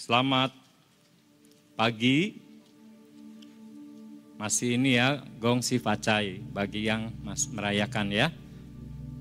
Selamat 0.00 0.48
pagi. 1.76 2.40
Masih 4.40 4.80
ini 4.80 4.96
ya, 4.96 5.20
gong 5.36 5.60
si 5.60 5.76
facai 5.76 6.40
bagi 6.40 6.88
yang 6.88 7.12
mas 7.20 7.44
merayakan 7.52 8.08
ya. 8.08 8.32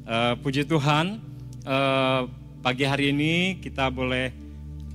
Uh, 0.08 0.40
puji 0.40 0.64
Tuhan, 0.64 1.20
uh, 1.68 2.32
pagi 2.64 2.88
hari 2.88 3.12
ini 3.12 3.60
kita 3.60 3.92
boleh 3.92 4.32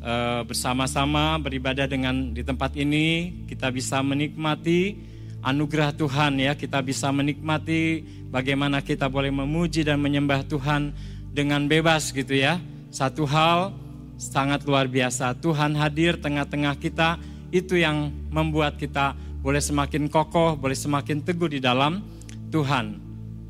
uh, 0.01 0.41
bersama-sama 0.49 1.37
beribadah 1.37 1.85
dengan 1.85 2.33
di 2.33 2.41
tempat 2.41 2.73
ini. 2.81 3.45
Kita 3.45 3.69
bisa 3.69 4.01
menikmati 4.01 4.97
anugerah 5.45 5.93
Tuhan 5.93 6.41
ya. 6.41 6.57
Kita 6.57 6.81
bisa 6.81 7.13
menikmati 7.13 8.01
bagaimana 8.33 8.81
kita 8.81 9.05
boleh 9.13 9.29
memuji 9.29 9.85
dan 9.85 10.01
menyembah 10.01 10.49
Tuhan 10.49 10.97
dengan 11.29 11.69
bebas 11.69 12.09
gitu 12.09 12.33
ya. 12.33 12.57
Satu 12.89 13.29
hal 13.29 13.84
sangat 14.19 14.65
luar 14.65 14.87
biasa. 14.87 15.35
Tuhan 15.39 15.75
hadir 15.79 16.19
tengah-tengah 16.19 16.79
kita, 16.79 17.19
itu 17.55 17.79
yang 17.79 18.11
membuat 18.35 18.75
kita 18.79 19.15
boleh 19.45 19.61
semakin 19.61 20.09
kokoh, 20.09 20.57
boleh 20.57 20.75
semakin 20.75 21.21
teguh 21.21 21.53
di 21.53 21.61
dalam 21.61 22.01
Tuhan. 22.49 22.99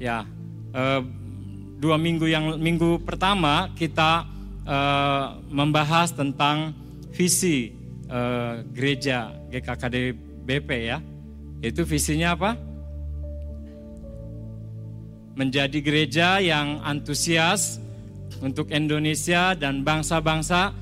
Ya, 0.02 0.26
eh, 0.74 1.00
dua 1.78 1.96
minggu 1.96 2.26
yang 2.26 2.58
minggu 2.58 3.00
pertama 3.06 3.70
kita 3.78 4.26
eh, 4.66 5.26
membahas 5.48 6.10
tentang 6.12 6.74
visi 7.14 7.72
eh, 8.10 8.54
gereja 8.74 9.32
GKKD 9.48 9.96
BP 10.44 10.70
ya. 10.84 10.98
Itu 11.64 11.88
visinya 11.88 12.36
apa? 12.36 12.50
Menjadi 15.34 15.78
gereja 15.80 16.38
yang 16.38 16.82
antusias, 16.84 17.80
untuk 18.44 18.68
Indonesia 18.68 19.56
dan 19.56 19.80
bangsa-bangsa 19.80 20.76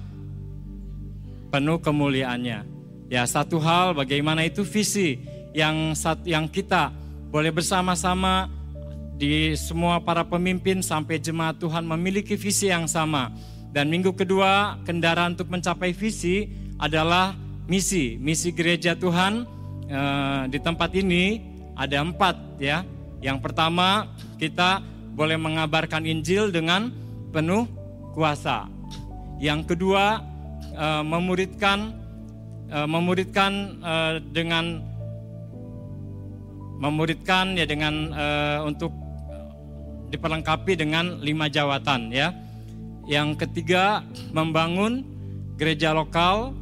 penuh 1.54 1.78
kemuliaannya. 1.78 2.66
Ya, 3.06 3.22
satu 3.22 3.62
hal 3.62 3.94
bagaimana 3.94 4.42
itu 4.42 4.66
visi 4.66 5.22
yang 5.54 5.94
yang 6.26 6.50
kita 6.50 6.90
boleh 7.30 7.54
bersama-sama 7.54 8.50
di 9.14 9.54
semua 9.54 10.02
para 10.02 10.26
pemimpin 10.26 10.82
sampai 10.82 11.22
jemaat 11.22 11.62
Tuhan 11.62 11.86
memiliki 11.86 12.34
visi 12.34 12.72
yang 12.72 12.90
sama. 12.90 13.30
Dan 13.72 13.88
minggu 13.88 14.12
kedua, 14.12 14.82
kendaraan 14.84 15.38
untuk 15.38 15.48
mencapai 15.48 15.94
visi 15.94 16.50
adalah 16.76 17.32
misi. 17.70 18.18
Misi 18.20 18.52
gereja 18.52 18.98
Tuhan 18.98 19.46
eh, 19.86 20.42
di 20.50 20.58
tempat 20.58 20.90
ini 20.92 21.40
ada 21.78 22.02
empat 22.02 22.60
ya. 22.60 22.84
Yang 23.22 23.38
pertama, 23.38 24.10
kita 24.36 24.82
boleh 25.14 25.38
mengabarkan 25.38 26.04
Injil 26.08 26.50
dengan 26.50 26.90
penuh 27.32 27.64
kuasa. 28.12 28.68
Yang 29.40 29.74
kedua, 29.74 30.20
uh, 30.76 31.02
memuridkan 31.02 31.96
uh, 32.70 32.86
memuridkan 32.86 33.80
uh, 33.82 34.20
dengan 34.30 34.84
memuridkan 36.82 37.54
ya 37.54 37.62
dengan 37.62 38.10
untuk 38.66 38.90
diperlengkapi 40.10 40.74
dengan 40.74 41.22
lima 41.22 41.46
jawatan 41.46 42.10
ya. 42.10 42.34
Yang 43.06 43.46
ketiga, 43.46 44.02
membangun 44.34 45.06
gereja 45.54 45.94
lokal 45.94 46.58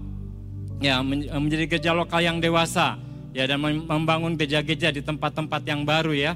ya 0.76 1.00
menjadi 1.00 1.64
gereja 1.72 1.92
lokal 1.96 2.20
yang 2.20 2.36
dewasa 2.36 3.00
ya 3.32 3.48
dan 3.48 3.64
membangun 3.64 4.36
gereja-gereja 4.36 4.92
di 4.92 5.00
tempat-tempat 5.00 5.64
yang 5.64 5.88
baru 5.88 6.12
ya. 6.12 6.32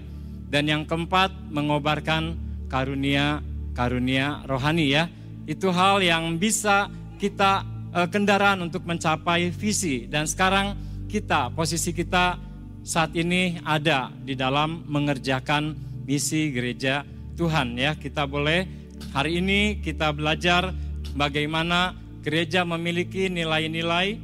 Dan 0.49 0.65
yang 0.65 0.83
keempat, 0.89 1.29
mengobarkan 1.53 2.41
karunia 2.73 3.45
karunia 3.75 4.41
rohani 4.47 4.95
ya. 4.95 5.11
Itu 5.45 5.69
hal 5.75 6.01
yang 6.01 6.41
bisa 6.41 6.89
kita 7.21 7.67
uh, 7.93 8.09
kendaraan 8.09 8.65
untuk 8.65 8.89
mencapai 8.89 9.53
visi 9.53 10.09
dan 10.09 10.25
sekarang 10.25 10.79
kita 11.11 11.53
posisi 11.53 11.93
kita 11.93 12.41
saat 12.81 13.13
ini 13.13 13.61
ada 13.67 14.09
di 14.25 14.33
dalam 14.33 14.87
mengerjakan 14.89 15.77
misi 16.09 16.55
gereja 16.55 17.05
Tuhan 17.37 17.77
ya. 17.77 17.93
Kita 17.99 18.25
boleh 18.25 18.65
hari 19.13 19.43
ini 19.43 19.83
kita 19.83 20.15
belajar 20.15 20.73
bagaimana 21.15 21.95
gereja 22.25 22.65
memiliki 22.65 23.29
nilai-nilai 23.29 24.17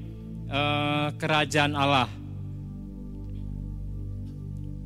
uh, 0.49 1.09
kerajaan 1.21 1.77
Allah. 1.77 2.09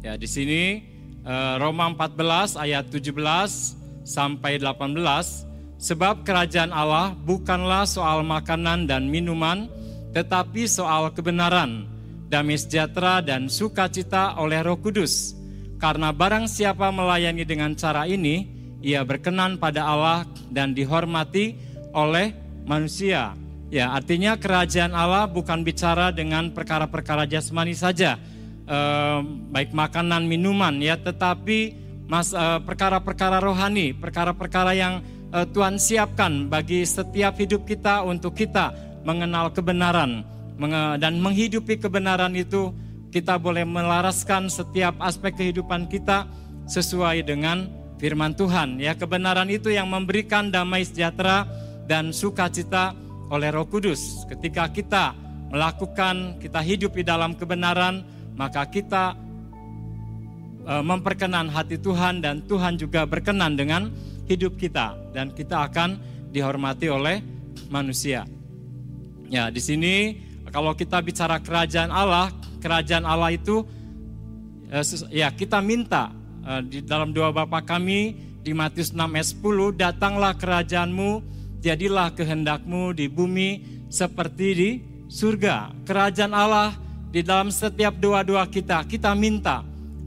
Ya, 0.05 0.21
di 0.21 0.29
sini 0.29 0.85
uh, 1.25 1.57
Roma 1.57 1.89
14 1.97 2.61
ayat 2.61 2.85
17 2.93 3.84
sampai 4.05 4.61
18, 4.61 5.49
sebab 5.81 6.23
kerajaan 6.23 6.71
Allah 6.71 7.17
bukanlah 7.17 7.89
soal 7.89 8.23
makanan 8.23 8.87
dan 8.87 9.09
minuman, 9.09 9.67
tetapi 10.15 10.69
soal 10.69 11.11
kebenaran, 11.11 11.89
damai 12.31 12.61
sejahtera 12.61 13.25
dan 13.25 13.51
sukacita 13.51 14.39
oleh 14.39 14.63
Roh 14.63 14.79
Kudus. 14.79 15.35
Karena 15.81 16.15
barang 16.15 16.47
siapa 16.47 16.89
melayani 16.95 17.43
dengan 17.43 17.75
cara 17.75 18.07
ini, 18.07 18.47
ia 18.81 19.03
berkenan 19.03 19.59
pada 19.59 19.85
Allah 19.85 20.29
dan 20.49 20.73
dihormati 20.73 21.57
oleh 21.93 22.33
manusia. 22.65 23.37
Ya, 23.73 23.91
artinya 23.91 24.39
kerajaan 24.39 24.95
Allah 24.95 25.27
bukan 25.27 25.67
bicara 25.67 26.15
dengan 26.15 26.55
perkara-perkara 26.55 27.27
jasmani 27.27 27.75
saja, 27.75 28.17
eh, 28.69 29.19
baik 29.51 29.75
makanan, 29.75 30.31
minuman 30.31 30.79
ya, 30.79 30.95
tetapi 30.95 31.84
mas 32.05 32.37
eh, 32.37 32.61
perkara-perkara 32.63 33.41
rohani, 33.41 33.97
perkara-perkara 33.97 34.73
yang 34.77 35.01
uh, 35.33 35.47
Tuhan 35.49 35.81
siapkan 35.81 36.53
bagi 36.53 36.85
setiap 36.85 37.41
hidup 37.41 37.65
kita 37.65 38.05
untuk 38.05 38.37
kita 38.37 38.73
mengenal 39.03 39.51
kebenaran. 39.51 40.25
Dan 41.03 41.19
menghidupi 41.19 41.83
kebenaran 41.83 42.31
itu 42.39 42.71
kita 43.11 43.43
boleh 43.43 43.67
melaraskan 43.67 44.47
setiap 44.47 44.95
aspek 45.03 45.35
kehidupan 45.35 45.91
kita 45.91 46.31
sesuai 46.71 47.27
dengan 47.27 47.67
firman 47.99 48.39
Tuhan. 48.39 48.79
Ya 48.79 48.95
kebenaran 48.95 49.51
itu 49.51 49.75
yang 49.75 49.91
memberikan 49.91 50.55
damai 50.55 50.87
sejahtera 50.87 51.43
dan 51.91 52.15
sukacita 52.15 52.95
oleh 53.35 53.51
Roh 53.51 53.67
Kudus. 53.67 54.23
Ketika 54.31 54.71
kita 54.71 55.11
melakukan 55.51 56.39
kita 56.39 56.63
hidup 56.63 56.95
di 56.95 57.03
dalam 57.03 57.35
kebenaran 57.35 58.07
maka 58.39 58.71
kita 58.71 59.15
Eh, 59.15 59.24
memperkenan 60.65 61.53
hati 61.53 61.77
Tuhan 61.77 62.25
dan 62.25 62.41
Tuhan 62.49 62.81
juga 62.81 63.05
berkenan 63.05 63.53
dengan 63.53 63.93
hidup 64.25 64.57
kita 64.57 64.97
dan 65.13 65.33
kita 65.37 65.69
akan 65.69 66.01
dihormati 66.33 66.89
oleh 66.89 67.21
manusia. 67.69 68.25
Ya, 69.29 69.49
di 69.53 69.61
sini 69.61 70.21
kalau 70.51 70.73
kita 70.77 71.01
bicara 71.01 71.41
kerajaan 71.41 71.91
Allah, 71.91 72.31
kerajaan 72.63 73.05
Allah 73.05 73.35
itu 73.35 73.67
eh, 74.71 74.85
ya 75.13 75.29
kita 75.35 75.61
minta 75.61 76.13
eh, 76.45 76.61
di 76.65 76.79
dalam 76.85 77.13
doa 77.13 77.35
Bapa 77.35 77.61
kami 77.65 78.17
di 78.45 78.53
Matius 78.53 78.93
6 78.93 79.01
ayat 79.01 79.29
10, 79.41 79.81
datanglah 79.81 80.33
kerajaanmu, 80.37 81.11
jadilah 81.65 82.13
kehendakmu 82.13 82.93
di 82.93 83.09
bumi 83.09 83.51
seperti 83.89 84.49
di 84.53 84.71
surga. 85.09 85.73
Kerajaan 85.89 86.37
Allah 86.37 86.77
di 87.09 87.25
dalam 87.25 87.49
setiap 87.49 87.97
doa-doa 87.97 88.45
kita, 88.47 88.85
kita 88.85 89.17
minta 89.17 89.65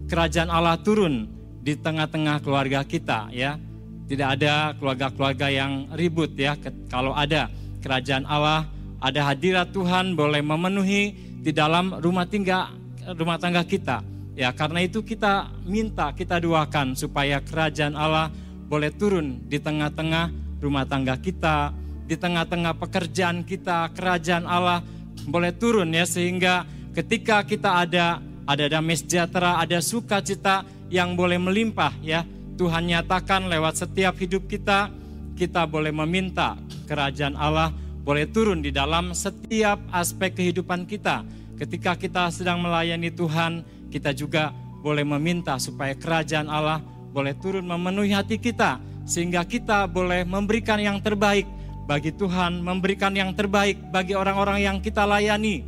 kerajaan 0.08 0.48
Allah 0.48 0.80
turun 0.80 1.28
di 1.62 1.76
tengah-tengah 1.76 2.40
keluarga 2.42 2.82
kita 2.88 3.28
ya. 3.36 3.60
Tidak 4.08 4.40
ada 4.40 4.72
keluarga-keluarga 4.80 5.52
yang 5.52 5.92
ribut 5.92 6.32
ya. 6.40 6.56
Kalau 6.88 7.12
ada 7.12 7.52
kerajaan 7.84 8.24
Allah, 8.24 8.64
ada 9.04 9.20
hadirat 9.28 9.76
Tuhan 9.76 10.16
boleh 10.16 10.40
memenuhi 10.40 11.12
di 11.44 11.52
dalam 11.52 12.00
rumah 12.00 12.24
tinggal 12.24 12.72
rumah 13.20 13.36
tangga 13.36 13.68
kita. 13.68 14.00
Ya, 14.38 14.54
karena 14.56 14.86
itu 14.86 15.04
kita 15.04 15.52
minta, 15.68 16.16
kita 16.16 16.40
doakan 16.40 16.96
supaya 16.96 17.44
kerajaan 17.44 18.00
Allah 18.00 18.32
boleh 18.72 18.94
turun 18.96 19.44
di 19.44 19.60
tengah-tengah 19.60 20.32
rumah 20.64 20.88
tangga 20.88 21.20
kita, 21.20 21.76
di 22.08 22.16
tengah-tengah 22.16 22.80
pekerjaan 22.80 23.44
kita, 23.44 23.92
kerajaan 23.92 24.48
Allah 24.48 24.80
boleh 25.28 25.52
turun 25.52 25.92
ya 25.92 26.08
sehingga 26.08 26.64
ketika 26.96 27.44
kita 27.44 27.84
ada 27.84 28.24
ada 28.48 28.66
damai 28.72 28.96
sejahtera, 28.96 29.60
ada 29.60 29.84
sukacita 29.84 30.64
yang 30.88 31.20
boleh 31.20 31.36
melimpah 31.36 31.92
ya. 32.00 32.24
Tuhan 32.58 32.90
nyatakan 32.90 33.52
lewat 33.52 33.86
setiap 33.86 34.18
hidup 34.18 34.50
kita, 34.50 34.90
kita 35.38 35.70
boleh 35.70 35.94
meminta 35.94 36.58
kerajaan 36.90 37.38
Allah 37.38 37.70
boleh 38.02 38.24
turun 38.32 38.64
di 38.64 38.72
dalam 38.72 39.12
setiap 39.12 39.84
aspek 39.92 40.32
kehidupan 40.32 40.88
kita. 40.88 41.28
Ketika 41.60 42.00
kita 42.00 42.32
sedang 42.32 42.64
melayani 42.64 43.12
Tuhan, 43.12 43.68
kita 43.92 44.16
juga 44.16 44.56
boleh 44.80 45.04
meminta 45.04 45.60
supaya 45.60 45.92
kerajaan 45.92 46.48
Allah 46.48 46.80
boleh 47.12 47.36
turun 47.36 47.68
memenuhi 47.68 48.16
hati 48.16 48.40
kita 48.40 48.80
sehingga 49.04 49.44
kita 49.44 49.92
boleh 49.92 50.24
memberikan 50.24 50.80
yang 50.80 51.04
terbaik 51.04 51.44
bagi 51.84 52.16
Tuhan, 52.16 52.64
memberikan 52.64 53.12
yang 53.12 53.36
terbaik 53.36 53.92
bagi 53.92 54.16
orang-orang 54.16 54.64
yang 54.64 54.78
kita 54.80 55.04
layani. 55.04 55.64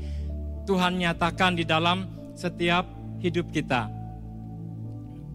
Tuhan 0.63 0.99
nyatakan 0.99 1.59
di 1.59 1.67
dalam 1.67 2.19
setiap 2.39 2.88
hidup 3.19 3.51
kita. 3.51 3.91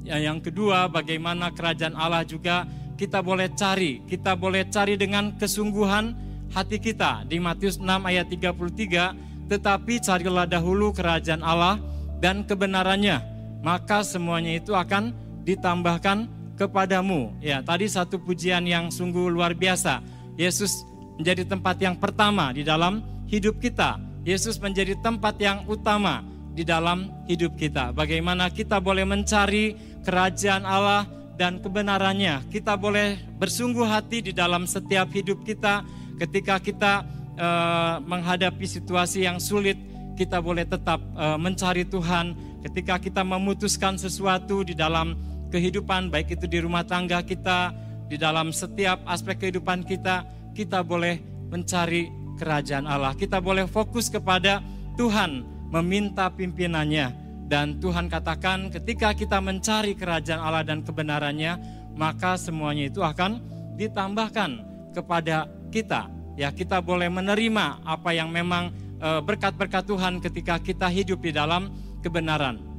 Ya, 0.04 0.16
yang 0.20 0.40
kedua, 0.40 0.88
bagaimana 0.88 1.52
kerajaan 1.52 1.92
Allah 1.92 2.24
juga 2.24 2.64
kita 2.96 3.20
boleh 3.20 3.52
cari. 3.52 4.00
Kita 4.08 4.32
boleh 4.32 4.64
cari 4.72 4.96
dengan 4.96 5.36
kesungguhan 5.36 6.16
hati 6.52 6.80
kita. 6.80 7.28
Di 7.28 7.36
Matius 7.36 7.76
6 7.76 7.84
ayat 7.84 8.28
33 8.32 9.48
tetapi 9.48 10.00
carilah 10.00 10.48
dahulu 10.48 10.88
kerajaan 10.96 11.44
Allah 11.44 11.76
dan 12.24 12.48
kebenarannya 12.48 13.20
maka 13.60 14.00
semuanya 14.00 14.56
itu 14.56 14.72
akan 14.72 15.12
ditambahkan 15.44 16.28
kepadamu. 16.56 17.32
Ya 17.40 17.60
tadi 17.60 17.88
satu 17.88 18.20
pujian 18.20 18.64
yang 18.64 18.88
sungguh 18.88 19.28
luar 19.32 19.56
biasa. 19.56 20.00
Yesus 20.36 20.84
menjadi 21.16 21.48
tempat 21.48 21.76
yang 21.80 21.96
pertama 21.96 22.52
di 22.52 22.64
dalam 22.64 23.00
hidup 23.28 23.60
kita. 23.60 23.96
Yesus 24.24 24.56
menjadi 24.56 24.96
tempat 25.00 25.36
yang 25.40 25.64
utama 25.68 26.33
di 26.54 26.62
dalam 26.62 27.10
hidup 27.26 27.58
kita 27.58 27.90
bagaimana 27.90 28.48
kita 28.48 28.78
boleh 28.78 29.02
mencari 29.02 29.74
kerajaan 30.06 30.62
Allah 30.62 31.04
dan 31.34 31.58
kebenarannya 31.58 32.46
kita 32.48 32.78
boleh 32.78 33.18
bersungguh 33.42 33.84
hati 33.84 34.30
di 34.30 34.32
dalam 34.32 34.64
setiap 34.70 35.10
hidup 35.10 35.42
kita 35.42 35.82
ketika 36.18 36.62
kita 36.62 36.92
uh, 37.38 37.98
menghadapi 38.02 38.66
situasi 38.66 39.26
yang 39.26 39.42
sulit, 39.42 39.78
kita 40.14 40.38
boleh 40.38 40.66
tetap 40.66 41.02
uh, 41.18 41.38
mencari 41.38 41.86
Tuhan. 41.86 42.34
Ketika 42.64 42.96
kita 42.96 43.20
memutuskan 43.20 44.00
sesuatu 44.00 44.64
di 44.64 44.72
dalam 44.72 45.18
kehidupan, 45.52 46.08
baik 46.08 46.40
itu 46.40 46.48
di 46.48 46.58
rumah 46.64 46.86
tangga 46.86 47.20
kita, 47.20 47.74
di 48.08 48.16
dalam 48.16 48.54
setiap 48.54 49.04
aspek 49.04 49.36
kehidupan 49.46 49.84
kita, 49.84 50.24
kita 50.56 50.80
boleh 50.80 51.20
mencari 51.52 52.08
kerajaan 52.40 52.88
Allah. 52.88 53.12
Kita 53.12 53.38
boleh 53.44 53.68
fokus 53.68 54.08
kepada 54.08 54.64
Tuhan, 54.96 55.44
meminta 55.70 56.32
pimpinannya. 56.32 57.24
Dan 57.44 57.76
Tuhan 57.78 58.08
katakan 58.08 58.72
ketika 58.72 59.12
kita 59.12 59.38
mencari 59.38 59.92
kerajaan 59.92 60.40
Allah 60.40 60.64
dan 60.64 60.80
kebenarannya, 60.80 61.60
maka 61.94 62.40
semuanya 62.40 62.88
itu 62.88 63.04
akan 63.04 63.38
ditambahkan 63.76 64.64
kepada 64.96 65.46
kita. 65.68 66.08
Ya, 66.34 66.50
kita 66.50 66.82
boleh 66.82 67.06
menerima 67.12 67.84
apa 67.84 68.10
yang 68.16 68.32
memang 68.32 68.72
eh, 68.98 69.20
berkat-berkat 69.20 69.86
Tuhan 69.86 70.18
ketika 70.24 70.58
kita 70.58 70.88
hidup 70.88 71.20
di 71.20 71.30
dalam 71.36 71.68
kebenaran. 72.00 72.74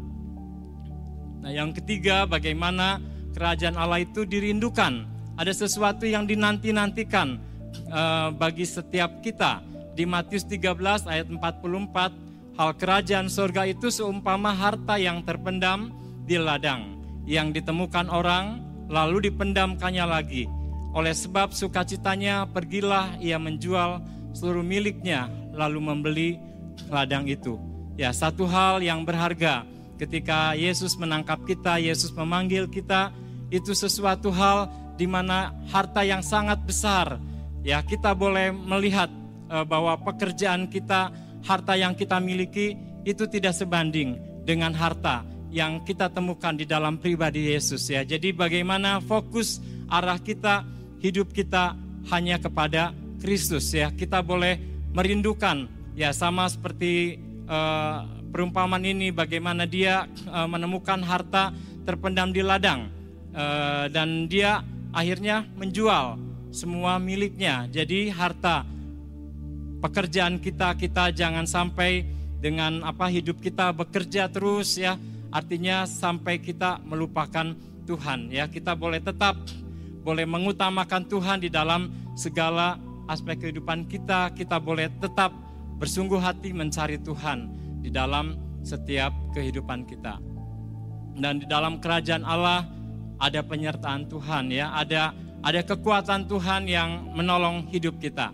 Nah, 1.45 1.53
yang 1.53 1.69
ketiga, 1.77 2.25
bagaimana 2.25 2.97
kerajaan 3.37 3.77
Allah 3.77 4.01
itu 4.01 4.25
dirindukan. 4.25 5.05
Ada 5.37 5.53
sesuatu 5.53 6.07
yang 6.09 6.23
dinanti-nantikan 6.25 7.37
uh, 7.91 8.31
bagi 8.33 8.63
setiap 8.63 9.19
kita. 9.19 9.59
Di 9.93 10.07
Matius 10.07 10.47
13 10.47 11.05
ayat 11.05 11.27
44, 11.27 12.24
hal 12.55 12.71
kerajaan 12.75 13.27
sorga 13.27 13.67
itu 13.67 13.91
seumpama 13.91 14.55
harta 14.55 14.95
yang 14.99 15.23
terpendam 15.23 15.91
di 16.23 16.39
ladang, 16.39 16.99
yang 17.27 17.51
ditemukan 17.51 18.09
orang 18.09 18.63
lalu 18.89 19.29
dipendamkannya 19.29 20.05
lagi 20.05 20.45
oleh 20.95 21.11
sebab 21.11 21.51
sukacitanya 21.51 22.47
pergilah 22.55 23.19
ia 23.19 23.35
menjual 23.35 23.99
seluruh 24.31 24.63
miliknya 24.63 25.27
lalu 25.51 25.79
membeli 25.83 26.29
ladang 26.87 27.27
itu. 27.27 27.59
Ya, 27.99 28.15
satu 28.15 28.47
hal 28.47 28.79
yang 28.79 29.03
berharga 29.03 29.67
ketika 29.99 30.55
Yesus 30.55 30.95
menangkap 30.95 31.43
kita, 31.43 31.79
Yesus 31.83 32.15
memanggil 32.15 32.71
kita, 32.71 33.11
itu 33.51 33.75
sesuatu 33.75 34.31
hal 34.31 34.71
di 34.95 35.03
mana 35.03 35.51
harta 35.67 36.03
yang 36.03 36.23
sangat 36.23 36.63
besar. 36.63 37.19
Ya, 37.59 37.83
kita 37.83 38.15
boleh 38.15 38.55
melihat 38.55 39.11
uh, 39.51 39.67
bahwa 39.67 39.99
pekerjaan 39.99 40.67
kita, 40.71 41.11
harta 41.45 41.77
yang 41.77 41.93
kita 41.93 42.17
miliki 42.17 42.73
itu 43.05 43.29
tidak 43.29 43.53
sebanding 43.53 44.17
dengan 44.43 44.73
harta 44.73 45.21
yang 45.53 45.85
kita 45.87 46.11
temukan 46.11 46.51
di 46.57 46.67
dalam 46.67 46.99
pribadi 46.99 47.53
Yesus 47.53 47.87
ya. 47.87 48.03
Jadi 48.03 48.35
bagaimana 48.35 48.99
fokus 48.99 49.63
arah 49.87 50.19
kita 50.19 50.65
hidup 50.99 51.31
kita 51.31 51.77
hanya 52.11 52.41
kepada 52.41 52.91
Kristus 53.21 53.71
ya. 53.71 53.93
Kita 53.93 54.19
boleh 54.25 54.59
merindukan 54.91 55.69
ya 55.95 56.11
sama 56.11 56.49
seperti 56.51 57.21
uh, 57.47 58.03
perumpamaan 58.35 58.83
ini 58.83 59.15
bagaimana 59.15 59.63
dia 59.63 60.09
uh, 60.27 60.49
menemukan 60.49 60.99
harta 61.05 61.55
terpendam 61.87 62.35
di 62.35 62.43
ladang 62.43 62.91
uh, 63.31 63.87
dan 63.87 64.27
dia 64.27 64.59
akhirnya 64.91 65.47
menjual 65.55 66.19
semua 66.51 66.99
miliknya. 66.99 67.69
Jadi 67.71 68.11
harta 68.11 68.74
pekerjaan 69.85 70.41
kita 70.41 70.73
kita 70.73 71.13
jangan 71.13 71.45
sampai 71.45 72.01
dengan 72.41 72.81
apa 72.81 73.05
hidup 73.05 73.37
kita 73.37 73.69
bekerja 73.69 74.25
terus 74.33 74.81
ya. 74.81 74.97
Artinya 75.29 75.85
sampai 75.85 76.41
kita 76.41 76.81
melupakan 76.81 77.53
Tuhan 77.85 78.33
ya. 78.33 78.49
Kita 78.49 78.73
boleh 78.73 78.97
tetap 78.97 79.37
boleh 80.01 80.25
mengutamakan 80.25 81.05
Tuhan 81.05 81.45
di 81.45 81.53
dalam 81.53 81.93
segala 82.17 82.81
aspek 83.05 83.45
kehidupan 83.45 83.85
kita, 83.85 84.33
kita 84.33 84.57
boleh 84.57 84.89
tetap 84.97 85.29
bersungguh 85.77 86.17
hati 86.17 86.49
mencari 86.53 86.97
Tuhan 87.01 87.49
di 87.85 87.93
dalam 87.93 88.37
setiap 88.65 89.13
kehidupan 89.37 89.85
kita. 89.85 90.17
Dan 91.13 91.41
di 91.41 91.45
dalam 91.45 91.77
kerajaan 91.77 92.25
Allah 92.25 92.65
ada 93.21 93.41
penyertaan 93.45 94.09
Tuhan 94.09 94.49
ya, 94.49 94.73
ada 94.73 95.13
ada 95.45 95.61
kekuatan 95.61 96.25
Tuhan 96.25 96.65
yang 96.65 97.13
menolong 97.13 97.69
hidup 97.69 98.01
kita. 98.01 98.33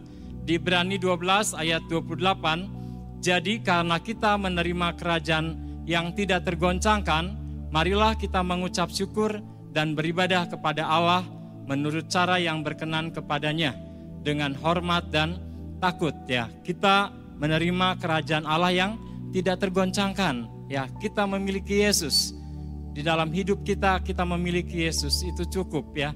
Di 0.51 0.59
Ibrani 0.59 0.99
12 0.99 1.55
ayat 1.55 1.79
28, 1.87 3.23
jadi 3.23 3.63
karena 3.63 4.03
kita 4.03 4.35
menerima 4.35 4.99
kerajaan 4.99 5.55
yang 5.87 6.11
tidak 6.11 6.43
tergoncangkan, 6.43 7.39
marilah 7.71 8.19
kita 8.19 8.43
mengucap 8.43 8.91
syukur 8.91 9.39
dan 9.71 9.95
beribadah 9.95 10.51
kepada 10.51 10.83
Allah 10.83 11.23
menurut 11.71 12.11
cara 12.11 12.35
yang 12.35 12.67
berkenan 12.67 13.15
kepadanya 13.15 13.79
dengan 14.27 14.51
hormat 14.59 15.07
dan 15.07 15.39
takut 15.79 16.11
ya. 16.27 16.51
Kita 16.67 17.15
menerima 17.39 17.95
kerajaan 18.03 18.43
Allah 18.43 18.75
yang 18.75 18.99
tidak 19.31 19.63
tergoncangkan 19.63 20.67
ya. 20.67 20.91
Kita 20.99 21.23
memiliki 21.31 21.79
Yesus. 21.79 22.35
Di 22.91 22.99
dalam 22.99 23.31
hidup 23.31 23.63
kita 23.63 24.03
kita 24.03 24.27
memiliki 24.27 24.83
Yesus 24.83 25.23
itu 25.23 25.47
cukup 25.47 25.95
ya. 25.95 26.11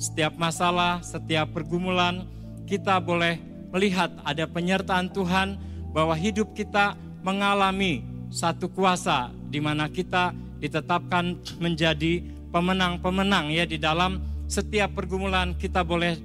Setiap 0.00 0.40
masalah, 0.40 1.04
setiap 1.04 1.52
pergumulan 1.52 2.24
kita 2.64 2.96
boleh 2.96 3.57
melihat 3.72 4.12
ada 4.24 4.48
penyertaan 4.48 5.12
Tuhan 5.12 5.60
bahwa 5.92 6.14
hidup 6.16 6.52
kita 6.56 6.96
mengalami 7.24 8.04
satu 8.28 8.68
kuasa 8.68 9.32
di 9.48 9.58
mana 9.60 9.88
kita 9.88 10.32
ditetapkan 10.60 11.38
menjadi 11.62 12.24
pemenang-pemenang 12.52 13.52
ya 13.52 13.64
di 13.64 13.80
dalam 13.80 14.20
setiap 14.48 14.96
pergumulan 14.96 15.52
kita 15.56 15.84
boleh 15.84 16.16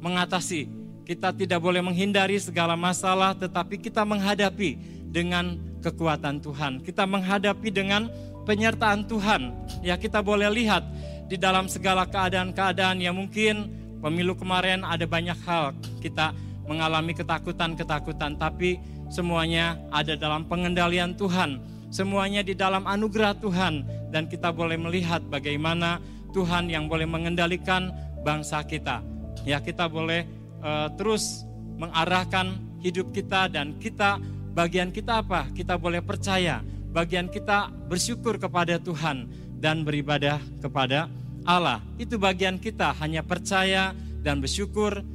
mengatasi. 0.00 0.68
Kita 1.06 1.30
tidak 1.30 1.62
boleh 1.62 1.78
menghindari 1.78 2.34
segala 2.42 2.74
masalah, 2.74 3.30
tetapi 3.38 3.78
kita 3.78 4.02
menghadapi 4.02 4.74
dengan 5.06 5.54
kekuatan 5.78 6.42
Tuhan. 6.42 6.82
Kita 6.82 7.06
menghadapi 7.06 7.70
dengan 7.70 8.10
penyertaan 8.42 9.06
Tuhan. 9.06 9.54
Ya 9.86 9.94
kita 9.94 10.18
boleh 10.18 10.50
lihat 10.50 10.82
di 11.30 11.38
dalam 11.38 11.70
segala 11.70 12.10
keadaan-keadaan 12.10 12.98
yang 12.98 13.14
mungkin 13.14 13.70
pemilu 14.02 14.34
kemarin 14.34 14.82
ada 14.82 15.06
banyak 15.06 15.38
hal 15.46 15.74
kita 16.02 16.34
mengalami 16.66 17.14
ketakutan-ketakutan, 17.14 18.38
tapi 18.38 18.82
semuanya 19.10 19.78
ada 19.94 20.18
dalam 20.18 20.46
pengendalian 20.46 21.14
Tuhan. 21.14 21.62
Semuanya 21.90 22.42
di 22.42 22.52
dalam 22.52 22.84
anugerah 22.84 23.38
Tuhan 23.38 23.86
dan 24.10 24.26
kita 24.26 24.50
boleh 24.50 24.74
melihat 24.74 25.22
bagaimana 25.30 26.02
Tuhan 26.34 26.68
yang 26.68 26.90
boleh 26.90 27.06
mengendalikan 27.06 27.94
bangsa 28.26 28.60
kita. 28.66 29.00
Ya, 29.46 29.62
kita 29.62 29.86
boleh 29.86 30.26
uh, 30.60 30.90
terus 30.98 31.46
mengarahkan 31.78 32.58
hidup 32.82 33.14
kita 33.14 33.46
dan 33.46 33.78
kita 33.78 34.18
bagian 34.52 34.90
kita 34.90 35.22
apa? 35.22 35.46
Kita 35.54 35.78
boleh 35.78 36.02
percaya, 36.02 36.60
bagian 36.90 37.30
kita 37.30 37.70
bersyukur 37.86 38.36
kepada 38.36 38.82
Tuhan 38.82 39.30
dan 39.62 39.86
beribadah 39.86 40.42
kepada 40.58 41.06
Allah. 41.46 41.80
Itu 41.96 42.18
bagian 42.18 42.58
kita 42.58 42.92
hanya 42.98 43.22
percaya 43.22 43.94
dan 44.20 44.42
bersyukur 44.42 45.06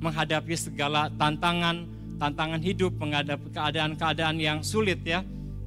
menghadapi 0.00 0.56
segala 0.56 1.12
tantangan, 1.14 1.84
tantangan 2.16 2.60
hidup, 2.60 2.96
menghadapi 2.96 3.52
keadaan-keadaan 3.52 4.36
yang 4.40 4.58
sulit 4.64 5.00
ya. 5.04 5.20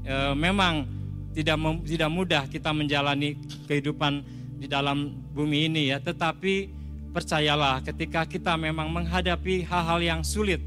E, 0.04 0.34
memang 0.36 0.90
tidak 1.34 1.58
tidak 1.86 2.10
mudah 2.13 2.44
kita 2.46 2.70
menjalani 2.70 3.38
kehidupan 3.66 4.22
di 4.62 4.70
dalam 4.70 5.18
bumi 5.34 5.70
ini 5.70 5.90
ya, 5.90 5.98
tetapi 5.98 6.70
percayalah 7.13 7.82
ketika 7.86 8.25
kita 8.25 8.58
memang 8.58 8.90
menghadapi 8.90 9.66
hal-hal 9.66 10.00
yang 10.02 10.22
sulit, 10.25 10.62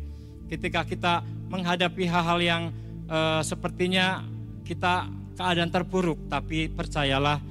ketika 0.47 0.87
kita 0.87 1.23
menghadapi 1.51 2.07
hal-hal 2.07 2.39
yang 2.43 2.63
uh, 3.11 3.43
sepertinya 3.43 4.23
kita 4.63 5.11
keadaan 5.39 5.71
terpuruk, 5.71 6.19
tapi 6.31 6.71
percayalah 6.71 7.43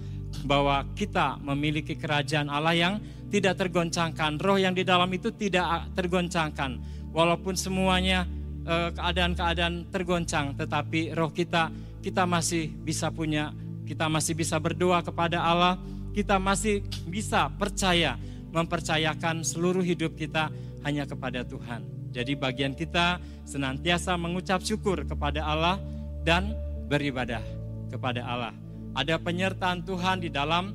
bahwa 0.43 0.83
kita 0.95 1.39
memiliki 1.39 1.95
kerajaan 1.95 2.51
Allah 2.51 2.75
yang 2.75 2.93
tidak 3.29 3.57
tergoncangkan, 3.57 4.37
roh 4.37 4.57
yang 4.59 4.73
di 4.73 4.85
dalam 4.85 5.09
itu 5.13 5.33
tidak 5.33 5.91
tergoncangkan, 5.97 6.77
walaupun 7.11 7.57
semuanya 7.57 8.27
eh, 8.65 8.89
keadaan-keadaan 8.93 9.89
tergoncang, 9.89 10.53
tetapi 10.57 11.15
roh 11.15 11.31
kita 11.33 11.71
kita 12.05 12.23
masih 12.29 12.69
bisa 12.69 13.09
punya, 13.09 13.49
kita 13.89 14.05
masih 14.05 14.37
bisa 14.37 14.61
berdoa 14.61 15.01
kepada 15.01 15.41
Allah, 15.41 15.81
kita 16.13 16.37
masih 16.37 16.85
bisa 17.09 17.49
percaya, 17.49 18.15
mempercayakan 18.53 19.41
seluruh 19.41 19.81
hidup 19.81 20.13
kita 20.13 20.53
hanya 20.85 21.09
kepada 21.09 21.41
Tuhan. 21.41 21.81
Jadi 22.13 22.37
bagian 22.37 22.71
kita 22.71 23.19
senantiasa 23.43 24.15
mengucap 24.15 24.63
syukur 24.63 25.03
kepada 25.03 25.43
Allah 25.43 25.81
dan 26.23 26.55
beribadah 26.87 27.43
kepada 27.91 28.23
Allah. 28.23 28.53
Ada 28.95 29.19
penyertaan 29.19 29.83
Tuhan 29.83 30.23
di 30.23 30.31
dalam 30.31 30.71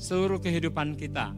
seluruh 0.00 0.40
kehidupan 0.40 0.96
kita. 0.96 1.36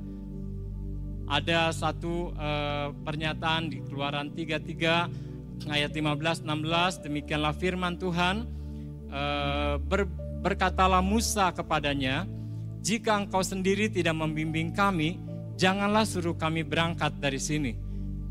Ada 1.31 1.71
satu 1.71 2.35
uh, 2.35 2.91
pernyataan 3.07 3.71
di 3.71 3.79
Keluaran 3.87 4.35
33 4.35 5.71
ayat 5.71 5.95
15 5.95 6.43
16 6.43 7.07
demikianlah 7.07 7.55
firman 7.55 7.95
Tuhan 7.95 8.51
uh, 9.15 9.79
ber, 9.79 10.11
berkatalah 10.43 10.99
Musa 10.99 11.55
kepadanya 11.55 12.27
jika 12.83 13.15
engkau 13.15 13.47
sendiri 13.47 13.87
tidak 13.87 14.19
membimbing 14.19 14.75
kami 14.75 15.23
janganlah 15.55 16.03
suruh 16.03 16.35
kami 16.35 16.67
berangkat 16.67 17.15
dari 17.23 17.39
sini. 17.39 17.79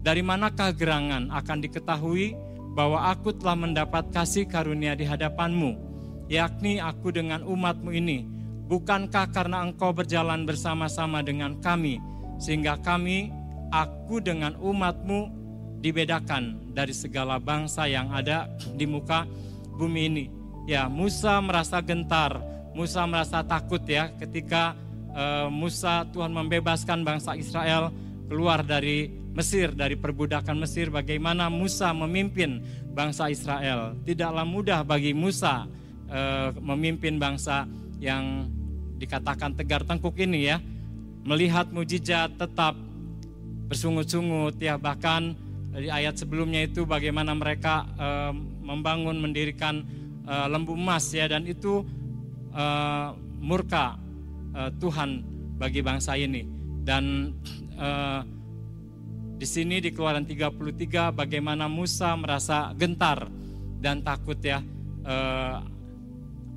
Dari 0.03 0.19
manakah 0.19 0.75
gerangan 0.75 1.31
akan 1.31 1.57
diketahui 1.63 2.35
bahwa 2.75 3.15
aku 3.15 3.31
telah 3.31 3.55
mendapat 3.55 4.11
kasih 4.11 4.43
karunia 4.43 4.91
di 4.91 5.07
hadapanmu 5.07 5.71
yakni 6.27 6.83
aku 6.83 7.15
dengan 7.15 7.47
umatmu 7.47 7.95
ini? 7.95 8.27
Bukankah 8.67 9.31
karena 9.31 9.63
engkau 9.63 9.95
berjalan 9.95 10.43
bersama-sama 10.43 11.23
dengan 11.23 11.63
kami 11.63 12.09
sehingga 12.39 12.79
kami 12.79 13.29
aku 13.69 14.23
dengan 14.23 14.57
umatmu 14.57 15.29
dibedakan 15.79 16.73
dari 16.73 16.91
segala 16.91 17.37
bangsa 17.39 17.87
yang 17.87 18.11
ada 18.11 18.49
di 18.75 18.87
muka 18.87 19.27
bumi 19.77 20.01
ini. 20.11 20.25
Ya, 20.67 20.87
Musa 20.91 21.39
merasa 21.39 21.79
gentar, 21.83 22.39
Musa 22.75 23.03
merasa 23.07 23.41
takut 23.43 23.81
ya 23.87 24.11
ketika 24.19 24.75
uh, 25.15 25.47
Musa 25.47 26.05
Tuhan 26.11 26.31
membebaskan 26.35 27.01
bangsa 27.03 27.33
Israel 27.39 27.89
keluar 28.29 28.61
dari 28.61 29.09
Mesir, 29.33 29.71
dari 29.71 29.95
perbudakan 29.95 30.59
Mesir. 30.59 30.91
Bagaimana 30.91 31.47
Musa 31.47 31.95
memimpin 31.95 32.61
bangsa 32.91 33.31
Israel? 33.31 33.95
Tidaklah 34.03 34.45
mudah 34.45 34.83
bagi 34.83 35.15
Musa 35.15 35.65
uh, 36.11 36.49
memimpin 36.59 37.17
bangsa 37.17 37.65
yang 38.03 38.51
dikatakan 38.99 39.55
tegar 39.55 39.87
tengkuk 39.87 40.19
ini 40.19 40.49
ya. 40.49 40.59
Melihat 41.29 41.69
mujizat 41.69 42.41
tetap 42.41 42.73
bersungut-sungut 43.69 44.57
ya. 44.57 44.81
Bahkan 44.81 45.21
di 45.77 45.93
ayat 45.93 46.17
sebelumnya 46.17 46.65
itu 46.65 46.89
bagaimana 46.89 47.37
mereka 47.37 47.85
uh, 48.01 48.33
membangun 48.65 49.21
mendirikan 49.21 49.85
uh, 50.25 50.49
lembu 50.49 50.73
emas 50.73 51.05
ya. 51.13 51.29
Dan 51.29 51.45
itu 51.45 51.85
uh, 52.49 53.13
murka 53.37 54.01
uh, 54.57 54.73
Tuhan 54.81 55.21
bagi 55.61 55.85
bangsa 55.85 56.17
ini. 56.17 56.49
Dan 56.81 57.37
uh, 57.77 58.25
di 59.37 59.45
sini 59.45 59.77
di 59.85 59.93
Keluaran 59.93 60.25
33 60.25 61.13
bagaimana 61.13 61.69
Musa 61.69 62.17
merasa 62.17 62.73
gentar 62.73 63.29
dan 63.77 64.01
takut 64.01 64.41
ya. 64.41 64.65
Uh, 65.05 65.61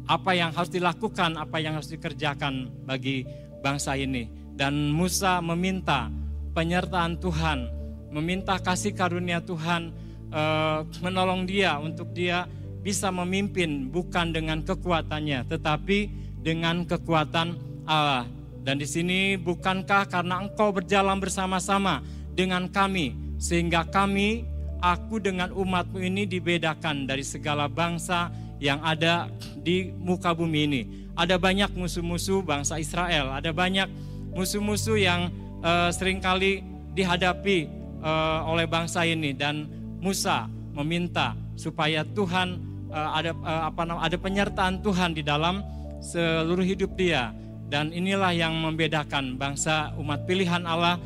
apa 0.08 0.32
yang 0.32 0.48
harus 0.50 0.72
dilakukan 0.72 1.36
apa 1.36 1.60
yang 1.60 1.76
harus 1.76 1.92
dikerjakan 1.92 2.72
bagi 2.88 3.22
bangsa 3.62 3.94
ini 3.94 4.41
dan 4.56 4.92
Musa 4.92 5.40
meminta 5.40 6.12
penyertaan 6.52 7.16
Tuhan 7.18 7.82
meminta 8.12 8.60
kasih 8.60 8.92
karunia 8.92 9.40
Tuhan 9.40 9.90
uh, 10.28 10.84
menolong 11.00 11.48
dia 11.48 11.80
untuk 11.80 12.12
dia 12.12 12.44
bisa 12.84 13.08
memimpin 13.08 13.88
bukan 13.88 14.36
dengan 14.36 14.60
kekuatannya 14.60 15.48
tetapi 15.48 15.98
dengan 16.44 16.84
kekuatan 16.84 17.56
Allah. 17.88 18.28
Dan 18.62 18.78
di 18.78 18.86
sini 18.86 19.34
bukankah 19.40 20.06
karena 20.06 20.38
engkau 20.38 20.70
berjalan 20.70 21.18
bersama-sama 21.18 21.98
dengan 22.30 22.70
kami 22.70 23.34
sehingga 23.42 23.82
kami 23.90 24.46
aku 24.78 25.18
dengan 25.18 25.50
umatmu 25.50 25.98
ini 25.98 26.30
dibedakan 26.30 27.10
dari 27.10 27.26
segala 27.26 27.66
bangsa 27.66 28.30
yang 28.62 28.78
ada 28.86 29.26
di 29.58 29.90
muka 29.90 30.30
bumi 30.30 30.60
ini. 30.70 30.82
Ada 31.18 31.42
banyak 31.42 31.74
musuh-musuh 31.74 32.46
bangsa 32.46 32.78
Israel, 32.78 33.34
ada 33.34 33.50
banyak 33.50 33.90
musuh-musuh 34.32 34.96
yang 34.96 35.28
uh, 35.60 35.88
sering 35.92 36.18
kali 36.18 36.64
dihadapi 36.92 37.68
uh, 38.00 38.48
oleh 38.48 38.66
bangsa 38.68 39.04
ini 39.04 39.32
dan 39.32 39.68
Musa 40.02 40.48
meminta 40.74 41.36
supaya 41.54 42.02
Tuhan 42.02 42.58
uh, 42.90 43.10
ada 43.16 43.32
uh, 43.36 43.62
apa 43.70 43.82
namanya 43.86 44.04
ada 44.08 44.16
penyertaan 44.18 44.74
Tuhan 44.80 45.10
di 45.16 45.22
dalam 45.22 45.62
seluruh 46.02 46.66
hidup 46.66 46.98
dia 46.98 47.30
dan 47.70 47.94
inilah 47.94 48.34
yang 48.34 48.52
membedakan 48.58 49.38
bangsa 49.38 49.94
umat 49.96 50.26
pilihan 50.28 50.66
Allah 50.66 51.00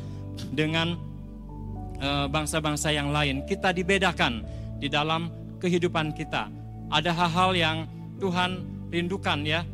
dengan 0.51 0.99
bangsa-bangsa 2.29 2.93
yang 2.93 3.09
lain. 3.09 3.41
Kita 3.49 3.73
dibedakan 3.73 4.45
di 4.77 4.85
dalam 4.85 5.33
kehidupan 5.57 6.13
kita. 6.13 6.45
Ada 6.93 7.09
hal-hal 7.09 7.51
yang 7.57 7.77
Tuhan 8.21 8.61
rindukan 8.93 9.41
ya, 9.41 9.65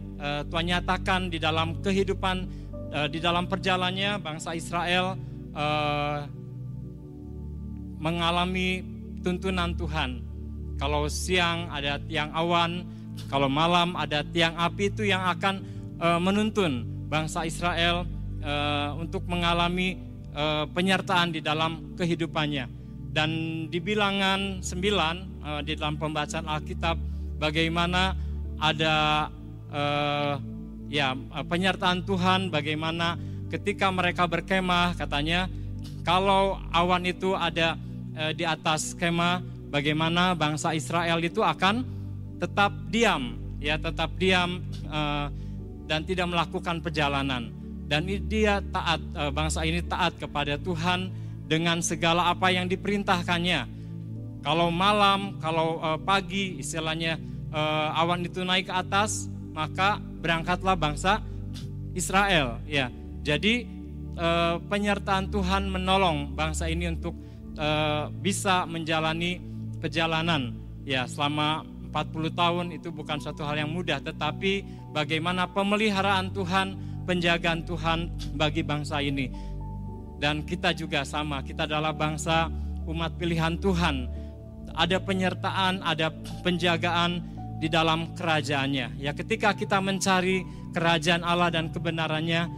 Tuhan 0.48 0.72
nyatakan 0.72 1.28
di 1.28 1.36
dalam 1.36 1.84
kehidupan 1.84 2.63
di 3.10 3.18
dalam 3.18 3.50
perjalannya 3.50 4.22
bangsa 4.22 4.54
Israel 4.54 5.18
mengalami 8.04 8.84
tuntunan 9.24 9.72
Tuhan. 9.80 10.20
Kalau 10.76 11.08
siang 11.08 11.72
ada 11.72 11.96
tiang 12.04 12.30
awan, 12.36 12.84
kalau 13.32 13.48
malam 13.48 13.96
ada 13.96 14.22
tiang 14.28 14.60
api 14.60 14.92
itu 14.92 15.08
yang 15.08 15.24
akan 15.24 15.64
uh, 16.04 16.20
menuntun 16.20 16.84
bangsa 17.08 17.48
Israel 17.48 18.04
uh, 18.44 19.00
untuk 19.00 19.24
mengalami 19.32 19.96
uh, 20.36 20.68
penyertaan 20.68 21.32
di 21.32 21.40
dalam 21.40 21.96
kehidupannya. 21.96 22.68
Dan 23.14 23.30
di 23.70 23.78
bilangan 23.78 24.60
9 24.60 24.66
uh, 24.66 25.62
di 25.62 25.78
dalam 25.78 25.96
pembacaan 25.96 26.50
Alkitab 26.50 26.98
bagaimana 27.38 28.18
ada 28.58 29.30
uh, 29.70 30.36
ya 30.94 31.18
penyertaan 31.50 32.06
Tuhan 32.06 32.54
bagaimana 32.54 33.18
ketika 33.50 33.90
mereka 33.90 34.30
berkemah 34.30 34.94
katanya 34.94 35.50
kalau 36.06 36.62
awan 36.70 37.10
itu 37.10 37.34
ada 37.34 37.74
Eh, 38.14 38.30
di 38.38 38.46
atas 38.46 38.94
skema 38.94 39.42
bagaimana 39.74 40.38
bangsa 40.38 40.70
Israel 40.78 41.18
itu 41.26 41.42
akan 41.42 41.82
tetap 42.38 42.70
diam, 42.94 43.42
ya 43.58 43.74
tetap 43.82 44.14
diam 44.22 44.62
eh, 44.86 45.28
dan 45.90 46.06
tidak 46.06 46.30
melakukan 46.30 46.78
perjalanan. 46.86 47.50
Dan 47.90 48.06
dia 48.06 48.62
taat, 48.70 49.02
eh, 49.02 49.34
bangsa 49.34 49.66
ini 49.66 49.82
taat 49.82 50.14
kepada 50.22 50.62
Tuhan 50.62 51.10
dengan 51.50 51.82
segala 51.82 52.30
apa 52.30 52.54
yang 52.54 52.70
diperintahkannya. 52.70 53.82
Kalau 54.46 54.70
malam, 54.70 55.40
kalau 55.40 55.80
pagi, 56.04 56.60
istilahnya 56.60 57.16
awan 57.96 58.28
itu 58.28 58.44
naik 58.44 58.68
ke 58.68 58.76
atas, 58.76 59.32
maka 59.56 60.04
berangkatlah 60.24 60.80
bangsa 60.80 61.20
Israel. 61.92 62.64
Ya, 62.64 62.88
jadi 63.28 63.68
penyertaan 64.70 65.34
Tuhan 65.34 65.74
menolong 65.74 66.38
bangsa 66.38 66.70
ini 66.70 66.86
untuk 66.86 67.18
uh, 67.58 68.10
bisa 68.14 68.70
menjalani 68.70 69.42
perjalanan 69.82 70.54
ya 70.86 71.10
selama 71.10 71.66
40 71.94 72.34
tahun 72.34 72.66
itu 72.74 72.90
bukan 72.90 73.22
suatu 73.22 73.46
hal 73.46 73.66
yang 73.66 73.72
mudah 73.74 74.02
tetapi 74.02 74.66
bagaimana 74.94 75.46
pemeliharaan 75.50 76.34
Tuhan, 76.34 76.78
penjagaan 77.06 77.66
Tuhan 77.66 78.10
bagi 78.34 78.66
bangsa 78.66 79.02
ini. 79.02 79.30
Dan 80.18 80.48
kita 80.48 80.72
juga 80.72 81.04
sama, 81.04 81.44
kita 81.44 81.68
adalah 81.68 81.92
bangsa 81.92 82.48
umat 82.88 83.14
pilihan 83.20 83.60
Tuhan. 83.60 84.08
Ada 84.74 84.98
penyertaan, 85.04 85.84
ada 85.86 86.10
penjagaan 86.42 87.22
di 87.64 87.72
dalam 87.72 88.12
kerajaannya. 88.12 89.00
Ya 89.00 89.16
ketika 89.16 89.56
kita 89.56 89.80
mencari 89.80 90.44
kerajaan 90.76 91.24
Allah 91.24 91.48
dan 91.48 91.72
kebenarannya, 91.72 92.52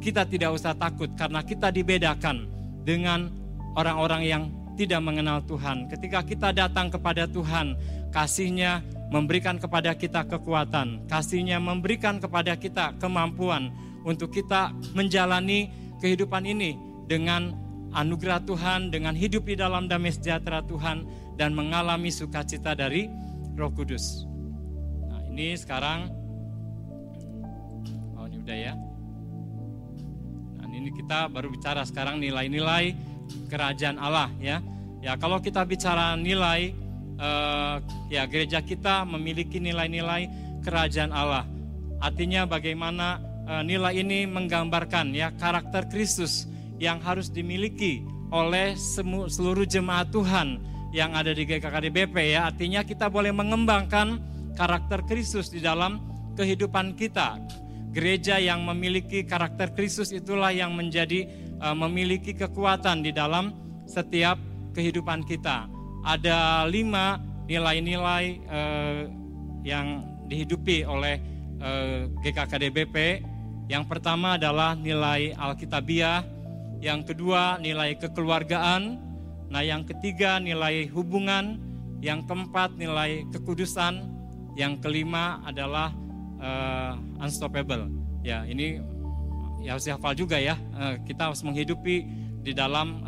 kita 0.00 0.24
tidak 0.24 0.56
usah 0.56 0.72
takut 0.72 1.12
karena 1.20 1.44
kita 1.44 1.68
dibedakan 1.68 2.48
dengan 2.80 3.28
orang-orang 3.76 4.24
yang 4.24 4.42
tidak 4.80 5.04
mengenal 5.04 5.44
Tuhan. 5.44 5.92
Ketika 5.92 6.24
kita 6.24 6.48
datang 6.56 6.88
kepada 6.88 7.28
Tuhan, 7.28 7.76
kasihnya 8.08 8.80
memberikan 9.12 9.60
kepada 9.60 9.92
kita 9.92 10.24
kekuatan, 10.24 11.04
kasihnya 11.12 11.60
memberikan 11.60 12.16
kepada 12.16 12.56
kita 12.56 12.96
kemampuan 12.96 13.68
untuk 14.08 14.32
kita 14.32 14.72
menjalani 14.96 15.68
kehidupan 16.00 16.46
ini 16.48 16.78
dengan 17.04 17.52
anugerah 17.92 18.40
Tuhan, 18.48 18.94
dengan 18.94 19.12
hidup 19.12 19.44
di 19.44 19.58
dalam 19.58 19.90
damai 19.90 20.14
sejahtera 20.14 20.64
Tuhan, 20.64 21.04
dan 21.36 21.52
mengalami 21.52 22.08
sukacita 22.08 22.72
dari 22.78 23.10
Roh 23.58 23.74
Kudus. 23.74 24.27
Ini 25.38 25.54
sekarang, 25.54 26.10
oh 28.18 28.26
ini 28.26 28.42
udah 28.42 28.58
ya. 28.58 28.74
Nah, 30.58 30.66
ini 30.66 30.90
kita 30.90 31.30
baru 31.30 31.46
bicara 31.46 31.86
sekarang 31.86 32.18
nilai-nilai 32.18 32.98
kerajaan 33.46 34.02
Allah 34.02 34.34
ya. 34.42 34.58
Ya 34.98 35.14
kalau 35.14 35.38
kita 35.38 35.62
bicara 35.62 36.18
nilai 36.18 36.74
uh, 37.22 37.78
ya 38.10 38.26
gereja 38.26 38.58
kita 38.66 39.06
memiliki 39.06 39.62
nilai-nilai 39.62 40.26
kerajaan 40.66 41.14
Allah. 41.14 41.46
Artinya 42.02 42.42
bagaimana 42.42 43.22
uh, 43.46 43.62
nilai 43.62 43.94
ini 43.94 44.26
menggambarkan 44.26 45.14
ya 45.14 45.30
karakter 45.38 45.86
Kristus 45.86 46.50
yang 46.82 46.98
harus 46.98 47.30
dimiliki 47.30 48.02
oleh 48.34 48.74
seluruh 49.30 49.70
jemaat 49.70 50.10
Tuhan 50.10 50.58
yang 50.90 51.14
ada 51.14 51.30
di 51.30 51.46
GKKDBP 51.46 52.34
ya. 52.34 52.50
Artinya 52.50 52.82
kita 52.82 53.06
boleh 53.06 53.30
mengembangkan 53.30 54.18
karakter 54.58 55.06
Kristus 55.06 55.54
di 55.54 55.62
dalam 55.62 56.02
kehidupan 56.34 56.98
kita. 56.98 57.38
Gereja 57.94 58.42
yang 58.42 58.66
memiliki 58.66 59.22
karakter 59.22 59.70
Kristus 59.70 60.10
itulah 60.10 60.50
yang 60.50 60.74
menjadi 60.74 61.30
uh, 61.62 61.78
memiliki 61.78 62.34
kekuatan 62.34 63.06
di 63.06 63.14
dalam 63.14 63.54
setiap 63.86 64.36
kehidupan 64.74 65.22
kita. 65.24 65.70
Ada 66.02 66.66
lima 66.66 67.22
nilai-nilai 67.46 68.24
uh, 68.50 69.02
yang 69.62 70.04
dihidupi 70.28 70.84
oleh 70.84 71.22
uh, 71.62 72.04
eh, 72.04 72.12
GKKDBP. 72.20 73.24
Yang 73.68 73.84
pertama 73.88 74.36
adalah 74.36 74.76
nilai 74.76 75.32
Alkitabiah, 75.36 76.24
yang 76.80 77.04
kedua 77.04 77.60
nilai 77.60 77.96
kekeluargaan, 78.00 78.96
nah 79.52 79.60
yang 79.60 79.84
ketiga 79.84 80.40
nilai 80.40 80.88
hubungan, 80.88 81.60
yang 82.00 82.24
keempat 82.24 82.76
nilai 82.80 83.28
kekudusan, 83.28 84.17
yang 84.58 84.82
kelima 84.82 85.38
adalah 85.46 85.94
uh, 86.42 86.98
unstoppable. 87.22 87.86
Ya, 88.26 88.42
ini 88.42 88.82
ya 89.62 89.78
harus 89.78 89.86
dihafal 89.86 90.18
juga 90.18 90.42
ya. 90.42 90.58
Uh, 90.74 90.98
kita 91.06 91.30
harus 91.30 91.46
menghidupi 91.46 92.02
di 92.42 92.50
dalam 92.50 93.04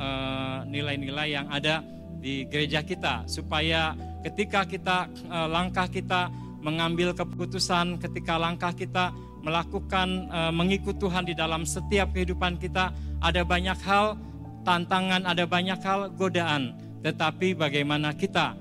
nilai-nilai 0.70 1.28
uh, 1.32 1.34
yang 1.42 1.46
ada 1.50 1.82
di 2.20 2.44
gereja 2.46 2.84
kita 2.84 3.24
supaya 3.24 3.96
ketika 4.22 4.68
kita 4.68 5.08
uh, 5.32 5.48
langkah 5.48 5.88
kita 5.88 6.28
mengambil 6.60 7.16
keputusan 7.16 7.96
ketika 7.96 8.36
langkah 8.36 8.76
kita 8.76 9.08
melakukan 9.40 10.28
uh, 10.28 10.52
mengikut 10.52 11.00
Tuhan 11.00 11.24
di 11.24 11.32
dalam 11.32 11.64
setiap 11.64 12.12
kehidupan 12.12 12.60
kita 12.60 12.92
ada 13.24 13.40
banyak 13.40 13.80
hal 13.80 14.20
tantangan 14.68 15.24
ada 15.24 15.48
banyak 15.48 15.80
hal 15.80 16.12
godaan 16.12 16.76
tetapi 17.00 17.56
bagaimana 17.56 18.12
kita 18.12 18.52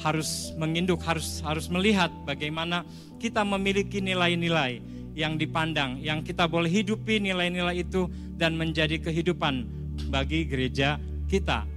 harus 0.00 0.52
menginduk 0.56 1.00
harus 1.04 1.44
harus 1.44 1.68
melihat 1.68 2.08
bagaimana 2.24 2.84
kita 3.20 3.44
memiliki 3.44 4.00
nilai-nilai 4.00 4.80
yang 5.12 5.36
dipandang 5.36 6.00
yang 6.00 6.24
kita 6.24 6.48
boleh 6.48 6.70
hidupi 6.72 7.20
nilai-nilai 7.20 7.84
itu 7.84 8.08
dan 8.36 8.56
menjadi 8.56 8.96
kehidupan 9.00 9.68
bagi 10.08 10.48
gereja 10.48 10.96
kita 11.28 11.68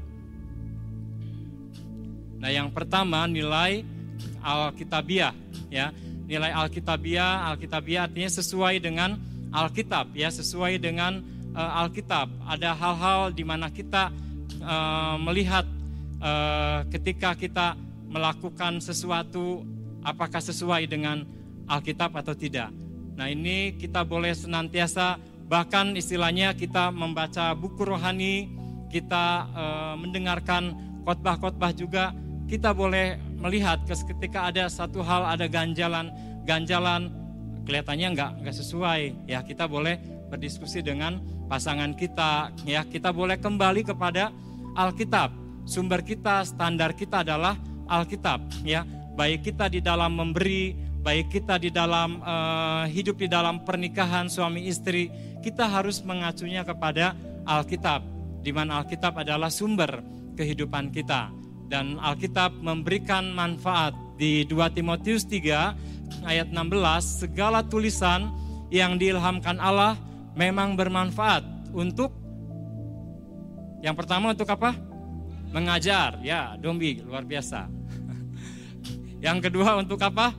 Nah, 2.44 2.52
yang 2.52 2.76
pertama 2.76 3.24
nilai 3.24 3.88
Alkitabiah 4.44 5.32
ya. 5.72 5.96
Nilai 6.28 6.52
Alkitabiah, 6.52 7.48
Alkitabiah 7.56 8.04
artinya 8.04 8.28
sesuai 8.28 8.84
dengan 8.84 9.16
Alkitab 9.48 10.12
ya, 10.12 10.28
sesuai 10.28 10.76
dengan 10.76 11.24
uh, 11.56 11.80
Alkitab. 11.88 12.28
Ada 12.44 12.76
hal-hal 12.76 13.32
di 13.32 13.48
mana 13.48 13.72
kita 13.72 14.12
uh, 14.60 15.16
melihat 15.24 15.64
uh, 16.20 16.84
ketika 16.92 17.32
kita 17.40 17.80
melakukan 18.14 18.78
sesuatu 18.78 19.66
apakah 20.06 20.38
sesuai 20.38 20.86
dengan 20.86 21.26
Alkitab 21.66 22.14
atau 22.14 22.38
tidak. 22.38 22.70
Nah, 23.18 23.28
ini 23.30 23.74
kita 23.74 24.06
boleh 24.06 24.38
senantiasa 24.38 25.18
bahkan 25.50 25.98
istilahnya 25.98 26.54
kita 26.54 26.94
membaca 26.94 27.58
buku 27.58 27.82
rohani, 27.82 28.54
kita 28.94 29.50
uh, 29.50 29.96
mendengarkan 29.98 30.78
khotbah-khotbah 31.04 31.74
juga 31.74 32.14
kita 32.48 32.70
boleh 32.76 33.18
melihat 33.42 33.82
ketika 33.88 34.54
ada 34.54 34.70
satu 34.70 35.02
hal 35.02 35.26
ada 35.26 35.50
ganjalan 35.50 36.14
ganjalan 36.46 37.10
kelihatannya 37.66 38.08
nggak 38.14 38.32
nggak 38.44 38.56
sesuai. 38.56 39.02
Ya 39.26 39.42
kita 39.42 39.66
boleh 39.66 39.98
berdiskusi 40.30 40.84
dengan 40.84 41.24
pasangan 41.48 41.96
kita. 41.96 42.52
Ya 42.68 42.84
kita 42.84 43.10
boleh 43.10 43.40
kembali 43.40 43.88
kepada 43.88 44.30
Alkitab. 44.76 45.32
Sumber 45.64 46.04
kita 46.04 46.44
standar 46.44 46.92
kita 46.92 47.24
adalah 47.24 47.56
Alkitab 47.88 48.64
ya 48.64 48.88
baik 49.14 49.52
kita 49.52 49.70
di 49.70 49.80
dalam 49.80 50.18
memberi 50.18 50.74
baik 51.04 51.36
kita 51.36 51.60
di 51.60 51.68
dalam 51.68 52.24
uh, 52.24 52.88
hidup 52.88 53.20
di 53.20 53.28
dalam 53.28 53.68
pernikahan 53.68 54.32
suami 54.32 54.66
istri 54.72 55.12
kita 55.44 55.68
harus 55.68 56.00
mengacunya 56.02 56.64
kepada 56.64 57.12
Alkitab 57.44 58.02
di 58.40 58.52
mana 58.56 58.80
Alkitab 58.84 59.20
adalah 59.20 59.52
sumber 59.52 60.00
kehidupan 60.40 60.96
kita 60.96 61.30
dan 61.68 62.00
Alkitab 62.00 62.56
memberikan 62.64 63.36
manfaat 63.36 63.92
di 64.16 64.48
2 64.48 64.78
Timotius 64.78 65.28
3 65.28 66.24
ayat 66.24 66.48
16 66.52 67.28
segala 67.28 67.66
tulisan 67.66 68.32
yang 68.72 68.96
diilhamkan 68.96 69.60
Allah 69.60 70.00
memang 70.34 70.80
bermanfaat 70.80 71.44
untuk 71.76 72.16
yang 73.84 74.00
pertama 74.00 74.32
untuk 74.32 74.48
apa? 74.48 74.93
Mengajar, 75.54 76.18
ya, 76.26 76.58
dombi 76.58 76.98
luar 77.06 77.22
biasa. 77.30 77.70
yang 79.26 79.38
kedua 79.38 79.78
untuk 79.78 80.02
apa? 80.02 80.34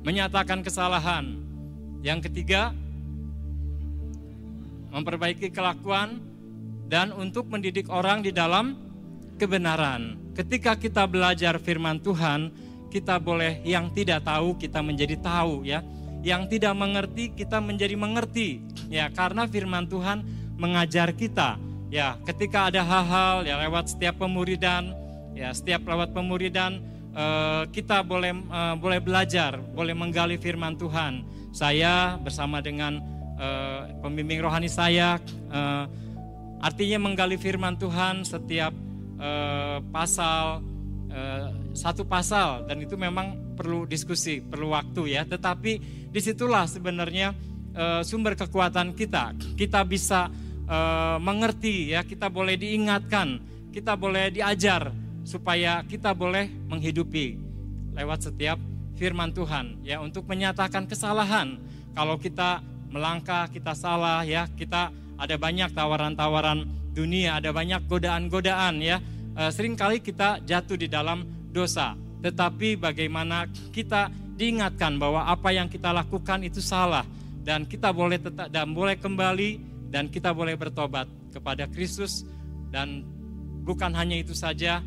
Menyatakan 0.00 0.64
kesalahan. 0.64 1.36
Yang 2.00 2.32
ketiga 2.32 2.72
memperbaiki 4.96 5.52
kelakuan 5.52 6.24
dan 6.88 7.12
untuk 7.12 7.52
mendidik 7.52 7.92
orang 7.92 8.24
di 8.24 8.32
dalam 8.32 8.80
kebenaran. 9.36 10.16
Ketika 10.32 10.76
kita 10.80 11.04
belajar 11.04 11.60
firman 11.60 12.00
Tuhan, 12.00 12.52
kita 12.88 13.20
boleh 13.20 13.60
yang 13.64 13.92
tidak 13.92 14.24
tahu 14.24 14.56
kita 14.56 14.80
menjadi 14.80 15.20
tahu 15.20 15.68
ya. 15.68 15.84
Yang 16.24 16.56
tidak 16.56 16.74
mengerti 16.78 17.34
kita 17.34 17.58
menjadi 17.58 17.98
mengerti 17.98 18.62
ya 18.86 19.10
karena 19.10 19.48
firman 19.48 19.90
Tuhan 19.90 20.22
mengajar 20.54 21.10
kita 21.16 21.58
ya 21.92 22.16
ketika 22.24 22.72
ada 22.72 22.80
hal-hal 22.80 23.44
ya 23.44 23.60
lewat 23.68 23.92
setiap 23.92 24.16
pemuridan 24.16 24.96
ya 25.36 25.52
setiap 25.52 25.84
lewat 25.84 26.16
pemuridan 26.16 26.80
eh, 27.12 27.68
kita 27.68 28.00
boleh 28.00 28.32
eh, 28.32 28.74
boleh 28.80 28.98
belajar 29.04 29.60
boleh 29.60 29.92
menggali 29.92 30.40
firman 30.40 30.80
Tuhan 30.80 31.20
saya 31.52 32.16
bersama 32.16 32.64
dengan 32.64 32.96
eh, 33.36 33.92
pembimbing 34.00 34.40
rohani 34.40 34.72
saya 34.72 35.20
eh, 35.52 35.84
artinya 36.62 36.98
menggali 37.04 37.36
firman 37.36 37.74
Tuhan 37.74 38.22
setiap 38.22 38.70
uh, 39.18 39.78
pasal 39.90 40.62
uh, 41.10 41.46
satu 41.74 42.06
pasal 42.06 42.70
dan 42.70 42.78
itu 42.78 42.94
memang 42.94 43.54
perlu 43.58 43.84
diskusi, 43.84 44.38
perlu 44.40 44.72
waktu 44.72 45.18
ya. 45.18 45.26
Tetapi 45.26 45.72
di 46.08 46.20
situlah 46.22 46.64
sebenarnya 46.70 47.34
uh, 47.74 48.00
sumber 48.06 48.38
kekuatan 48.38 48.94
kita. 48.94 49.34
Kita 49.58 49.82
bisa 49.82 50.30
uh, 50.66 51.16
mengerti 51.22 51.94
ya, 51.94 52.04
kita 52.06 52.28
boleh 52.28 52.58
diingatkan, 52.58 53.40
kita 53.72 53.96
boleh 53.96 54.30
diajar 54.34 54.92
supaya 55.22 55.86
kita 55.86 56.12
boleh 56.12 56.50
menghidupi 56.66 57.38
lewat 57.94 58.30
setiap 58.30 58.58
firman 58.98 59.30
Tuhan 59.32 59.82
ya 59.86 59.98
untuk 60.02 60.26
menyatakan 60.28 60.86
kesalahan. 60.86 61.58
Kalau 61.92 62.16
kita 62.16 62.64
melangkah 62.92 63.48
kita 63.48 63.72
salah 63.72 64.24
ya, 64.24 64.48
kita 64.52 64.92
ada 65.16 65.36
banyak 65.38 65.70
tawaran-tawaran 65.72 66.66
dunia, 66.92 67.40
ada 67.40 67.52
banyak 67.52 67.84
godaan-godaan 67.88 68.80
ya. 68.80 69.00
E, 69.32 69.42
sering 69.52 69.76
kali 69.76 70.00
kita 70.00 70.40
jatuh 70.44 70.76
di 70.76 70.88
dalam 70.88 71.24
dosa. 71.52 71.96
Tetapi 72.22 72.78
bagaimana 72.78 73.48
kita 73.74 74.08
diingatkan 74.38 74.96
bahwa 74.96 75.26
apa 75.26 75.52
yang 75.52 75.68
kita 75.68 75.92
lakukan 75.92 76.40
itu 76.46 76.62
salah 76.62 77.04
dan 77.42 77.66
kita 77.66 77.90
boleh 77.90 78.22
tetap 78.22 78.48
dan 78.48 78.70
boleh 78.70 78.96
kembali 78.96 79.71
dan 79.92 80.08
kita 80.08 80.32
boleh 80.32 80.56
bertobat 80.56 81.04
kepada 81.30 81.68
Kristus 81.68 82.24
dan 82.72 83.04
bukan 83.68 83.92
hanya 83.92 84.16
itu 84.16 84.32
saja 84.32 84.80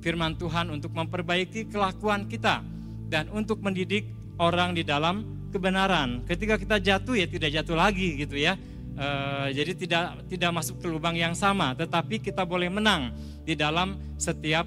firman 0.00 0.40
Tuhan 0.40 0.72
untuk 0.72 0.96
memperbaiki 0.96 1.68
kelakuan 1.68 2.24
kita 2.24 2.64
dan 3.12 3.28
untuk 3.30 3.60
mendidik 3.60 4.08
orang 4.40 4.72
di 4.72 4.82
dalam 4.82 5.48
kebenaran. 5.52 6.24
Ketika 6.24 6.56
kita 6.56 6.80
jatuh 6.80 7.14
ya 7.14 7.28
tidak 7.28 7.52
jatuh 7.52 7.76
lagi 7.76 8.16
gitu 8.16 8.40
ya 8.40 8.56
Uh, 8.96 9.52
jadi 9.52 9.76
tidak 9.76 10.24
tidak 10.24 10.56
masuk 10.56 10.80
ke 10.80 10.88
lubang 10.88 11.12
yang 11.12 11.36
sama, 11.36 11.76
tetapi 11.76 12.16
kita 12.16 12.48
boleh 12.48 12.72
menang 12.72 13.12
di 13.44 13.52
dalam 13.52 14.00
setiap 14.16 14.64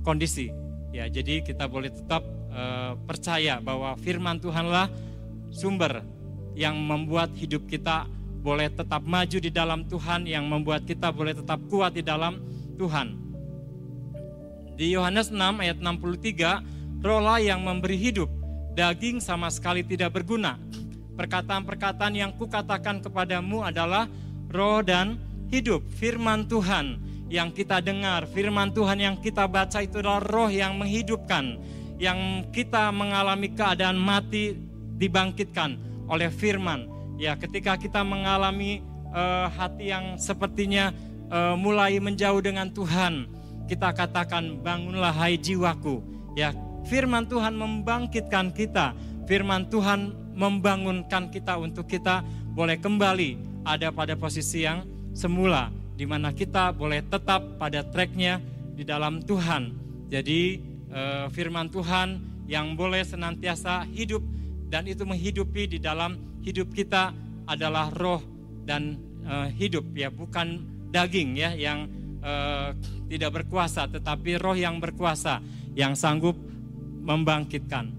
kondisi. 0.00 0.48
Ya, 0.88 1.04
jadi 1.04 1.44
kita 1.44 1.68
boleh 1.68 1.92
tetap 1.92 2.24
uh, 2.48 2.96
percaya 3.04 3.60
bahwa 3.60 3.92
firman 4.00 4.40
Tuhanlah 4.40 4.88
sumber 5.52 6.00
yang 6.56 6.80
membuat 6.80 7.36
hidup 7.36 7.68
kita 7.68 8.08
boleh 8.38 8.70
tetap 8.70 9.02
maju 9.04 9.38
di 9.38 9.50
dalam 9.50 9.86
Tuhan, 9.86 10.24
yang 10.24 10.46
membuat 10.46 10.86
kita 10.86 11.10
boleh 11.10 11.34
tetap 11.34 11.58
kuat 11.68 11.94
di 11.94 12.02
dalam 12.02 12.38
Tuhan. 12.78 13.18
Di 14.78 14.94
Yohanes 14.94 15.34
6 15.34 15.38
ayat 15.58 15.78
63, 15.82 17.02
rohlah 17.02 17.42
yang 17.42 17.66
memberi 17.66 17.98
hidup, 17.98 18.30
daging 18.78 19.18
sama 19.18 19.50
sekali 19.50 19.82
tidak 19.82 20.14
berguna 20.14 20.58
Perkataan-perkataan 21.18 22.14
yang 22.14 22.30
kukatakan 22.38 23.02
kepadamu 23.02 23.66
adalah 23.66 24.06
roh 24.54 24.78
dan 24.86 25.18
hidup. 25.50 25.82
Firman 25.98 26.46
Tuhan 26.46 27.02
yang 27.26 27.50
kita 27.50 27.82
dengar, 27.82 28.30
firman 28.30 28.70
Tuhan 28.70 29.02
yang 29.02 29.18
kita 29.18 29.50
baca 29.50 29.82
itu 29.82 29.98
adalah 29.98 30.22
roh 30.22 30.46
yang 30.46 30.78
menghidupkan. 30.78 31.58
Yang 31.98 32.46
kita 32.54 32.94
mengalami 32.94 33.50
keadaan 33.50 33.98
mati 33.98 34.54
dibangkitkan 34.94 35.74
oleh 36.06 36.30
firman. 36.30 36.86
Ya, 37.18 37.34
ketika 37.34 37.74
kita 37.74 38.06
mengalami 38.06 38.78
uh, 39.10 39.50
hati 39.50 39.90
yang 39.90 40.14
sepertinya 40.22 40.94
uh, 41.26 41.58
mulai 41.58 41.98
menjauh 41.98 42.38
dengan 42.38 42.70
Tuhan, 42.70 43.26
kita 43.66 43.90
katakan 43.90 44.62
bangunlah 44.62 45.10
hai 45.10 45.34
jiwaku. 45.34 45.98
Ya, 46.38 46.54
firman 46.86 47.26
Tuhan 47.26 47.58
membangkitkan 47.58 48.54
kita. 48.54 48.94
Firman 49.26 49.66
Tuhan 49.66 50.14
membangunkan 50.38 51.34
kita 51.34 51.58
untuk 51.58 51.90
kita 51.90 52.22
boleh 52.54 52.78
kembali 52.78 53.34
ada 53.66 53.90
pada 53.90 54.14
posisi 54.14 54.62
yang 54.62 54.86
semula 55.10 55.74
di 55.98 56.06
mana 56.06 56.30
kita 56.30 56.70
boleh 56.70 57.02
tetap 57.02 57.58
pada 57.58 57.82
tracknya 57.82 58.38
di 58.78 58.86
dalam 58.86 59.18
Tuhan. 59.26 59.74
Jadi 60.06 60.62
uh, 60.94 61.26
firman 61.34 61.66
Tuhan 61.66 62.22
yang 62.46 62.78
boleh 62.78 63.02
senantiasa 63.02 63.82
hidup 63.90 64.22
dan 64.70 64.86
itu 64.86 65.02
menghidupi 65.02 65.66
di 65.66 65.82
dalam 65.82 66.37
hidup 66.42 66.70
kita 66.74 67.12
adalah 67.48 67.88
roh 67.94 68.22
dan 68.68 69.00
uh, 69.24 69.48
hidup 69.48 69.88
ya 69.96 70.12
bukan 70.12 70.62
daging 70.92 71.36
ya 71.36 71.52
yang 71.56 71.88
uh, 72.20 72.72
tidak 73.08 73.42
berkuasa 73.42 73.88
tetapi 73.88 74.36
roh 74.36 74.56
yang 74.56 74.80
berkuasa 74.80 75.40
yang 75.72 75.96
sanggup 75.96 76.36
membangkitkan. 77.08 77.94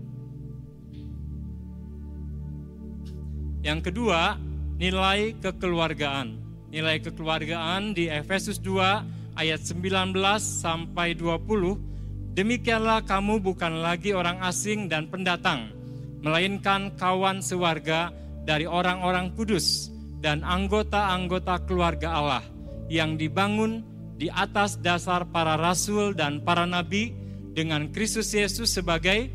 Yang 3.59 3.91
kedua, 3.91 4.39
nilai 4.79 5.35
kekeluargaan. 5.41 6.39
Nilai 6.69 7.01
kekeluargaan 7.01 7.97
di 7.97 8.07
Efesus 8.07 8.61
2 8.61 9.35
ayat 9.35 9.59
19 9.65 10.15
sampai 10.39 11.17
20. 11.17 12.37
Demikianlah 12.37 13.03
kamu 13.03 13.43
bukan 13.43 13.83
lagi 13.83 14.15
orang 14.15 14.39
asing 14.45 14.87
dan 14.87 15.11
pendatang, 15.11 15.75
melainkan 16.23 16.93
kawan 16.95 17.43
sewarga 17.43 18.15
dari 18.49 18.65
orang-orang 18.65 19.37
kudus 19.37 19.93
dan 20.17 20.41
anggota-anggota 20.41 21.69
keluarga 21.69 22.17
Allah 22.17 22.43
yang 22.89 23.13
dibangun 23.13 23.85
di 24.17 24.25
atas 24.33 24.81
dasar 24.81 25.29
para 25.29 25.53
rasul 25.53 26.17
dan 26.17 26.41
para 26.41 26.65
nabi 26.65 27.13
dengan 27.53 27.93
Kristus 27.93 28.33
Yesus 28.33 28.73
sebagai 28.73 29.29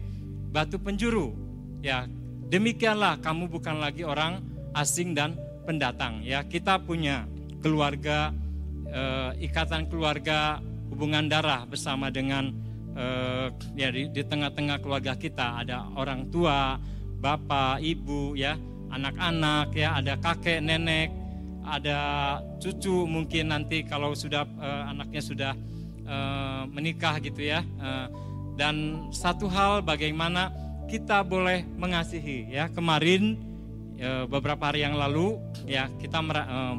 batu 0.51 0.83
penjuru. 0.83 1.31
Ya, 1.79 2.11
demikianlah 2.51 3.23
kamu 3.23 3.47
bukan 3.55 3.79
lagi 3.79 4.03
orang 4.03 4.43
asing 4.75 5.15
dan 5.15 5.39
pendatang. 5.63 6.27
Ya, 6.27 6.43
kita 6.43 6.83
punya 6.83 7.31
keluarga 7.63 8.35
eh, 8.91 9.47
ikatan 9.47 9.87
keluarga 9.87 10.59
hubungan 10.91 11.31
darah 11.31 11.63
bersama 11.71 12.11
dengan 12.11 12.51
eh, 12.99 13.47
ya 13.79 13.95
di, 13.95 14.11
tengah-tengah 14.11 14.83
keluarga 14.83 15.15
kita 15.15 15.63
ada 15.63 15.87
orang 15.95 16.35
tua, 16.35 16.83
bapak, 17.23 17.79
ibu 17.79 18.35
ya, 18.35 18.59
anak-anak 18.95 19.75
ya, 19.75 19.99
ada 19.99 20.15
kakek, 20.17 20.63
nenek, 20.63 21.11
ada 21.65 21.99
cucu 22.61 23.09
mungkin 23.09 23.51
nanti 23.51 23.83
kalau 23.83 24.13
sudah 24.13 24.45
uh, 24.61 24.93
anaknya 24.93 25.23
sudah 25.25 25.53
uh, 26.05 26.63
menikah 26.69 27.19
gitu 27.19 27.41
ya. 27.41 27.65
Uh, 27.81 28.07
dan 28.55 29.09
satu 29.11 29.51
hal 29.51 29.83
bagaimana 29.83 30.53
kita 30.87 31.25
boleh 31.25 31.65
mengasihi 31.75 32.53
ya. 32.53 32.71
Kemarin 32.71 33.41
uh, 33.99 34.25
beberapa 34.29 34.71
hari 34.71 34.85
yang 34.85 34.95
lalu 34.95 35.41
ya 35.65 35.89
kita 35.99 36.21
uh, 36.21 36.77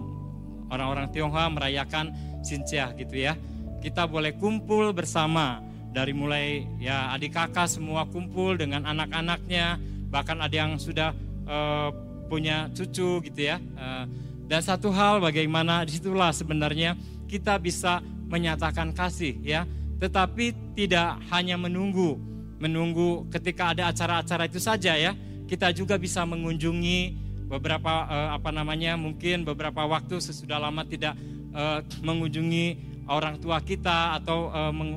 orang-orang 0.69 1.09
Tionghoa 1.11 1.49
merayakan 1.49 2.13
Sincia 2.45 2.93
gitu 2.93 3.17
ya. 3.17 3.33
Kita 3.81 4.05
boleh 4.05 4.37
kumpul 4.37 4.93
bersama 4.93 5.61
dari 5.95 6.11
mulai 6.11 6.67
ya 6.77 7.15
adik 7.15 7.33
kakak 7.33 7.71
semua 7.71 8.03
kumpul 8.09 8.59
dengan 8.59 8.83
anak-anaknya 8.83 9.79
bahkan 10.11 10.43
ada 10.43 10.51
yang 10.51 10.75
sudah 10.75 11.15
uh, 11.47 11.89
punya 12.25 12.69
cucu 12.73 13.21
gitu 13.25 13.41
ya. 13.41 13.61
Uh, 13.77 14.05
dan 14.45 14.61
satu 14.61 14.93
hal 14.93 15.17
bagaimana 15.17 15.81
di 15.85 15.97
situlah 15.97 16.29
sebenarnya 16.29 16.93
kita 17.25 17.57
bisa 17.57 18.01
menyatakan 18.29 18.93
kasih 18.93 19.37
ya. 19.41 19.65
Tetapi 19.95 20.75
tidak 20.75 21.23
hanya 21.31 21.55
menunggu, 21.55 22.19
menunggu 22.59 23.25
ketika 23.31 23.71
ada 23.71 23.89
acara-acara 23.89 24.45
itu 24.45 24.59
saja 24.59 24.93
ya. 24.93 25.15
Kita 25.45 25.69
juga 25.69 25.95
bisa 26.01 26.25
mengunjungi 26.25 27.23
beberapa 27.45 28.09
uh, 28.09 28.29
apa 28.33 28.49
namanya 28.49 28.97
mungkin 28.97 29.45
beberapa 29.45 29.85
waktu 29.85 30.17
sesudah 30.17 30.57
lama 30.57 30.81
tidak 30.85 31.13
uh, 31.53 31.85
mengunjungi 32.01 32.97
orang 33.05 33.37
tua 33.37 33.61
kita 33.61 34.17
atau 34.17 34.49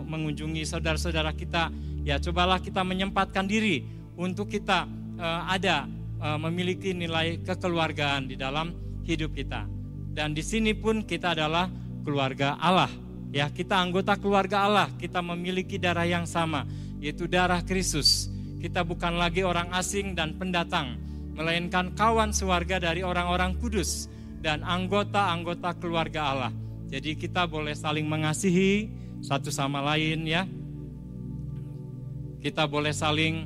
mengunjungi 0.08 0.64
saudara-saudara 0.64 1.36
kita 1.36 1.68
ya 2.08 2.16
cobalah 2.16 2.56
kita 2.56 2.80
menyempatkan 2.80 3.44
diri 3.44 3.84
untuk 4.16 4.48
kita 4.48 4.88
ada 5.44 5.84
memiliki 6.18 6.90
nilai 6.90 7.38
kekeluargaan 7.46 8.26
di 8.26 8.34
dalam 8.34 8.74
hidup 9.06 9.32
kita. 9.34 9.64
Dan 10.12 10.34
di 10.34 10.42
sini 10.42 10.74
pun 10.74 11.06
kita 11.06 11.32
adalah 11.38 11.70
keluarga 12.02 12.58
Allah. 12.58 12.90
Ya, 13.28 13.46
kita 13.52 13.76
anggota 13.76 14.16
keluarga 14.16 14.64
Allah, 14.64 14.88
kita 14.96 15.20
memiliki 15.20 15.76
darah 15.76 16.08
yang 16.08 16.24
sama, 16.24 16.64
yaitu 16.98 17.28
darah 17.28 17.60
Kristus. 17.60 18.32
Kita 18.58 18.82
bukan 18.82 19.20
lagi 19.20 19.44
orang 19.44 19.70
asing 19.76 20.16
dan 20.16 20.34
pendatang, 20.34 20.98
melainkan 21.36 21.94
kawan 21.94 22.34
sewarga 22.34 22.82
dari 22.82 23.06
orang-orang 23.06 23.54
kudus 23.60 24.10
dan 24.42 24.64
anggota-anggota 24.64 25.76
keluarga 25.78 26.20
Allah. 26.34 26.52
Jadi 26.88 27.20
kita 27.20 27.44
boleh 27.44 27.76
saling 27.76 28.08
mengasihi 28.08 28.88
satu 29.20 29.52
sama 29.52 29.84
lain 29.94 30.24
ya. 30.24 30.48
Kita 32.40 32.64
boleh 32.64 32.96
saling 32.96 33.44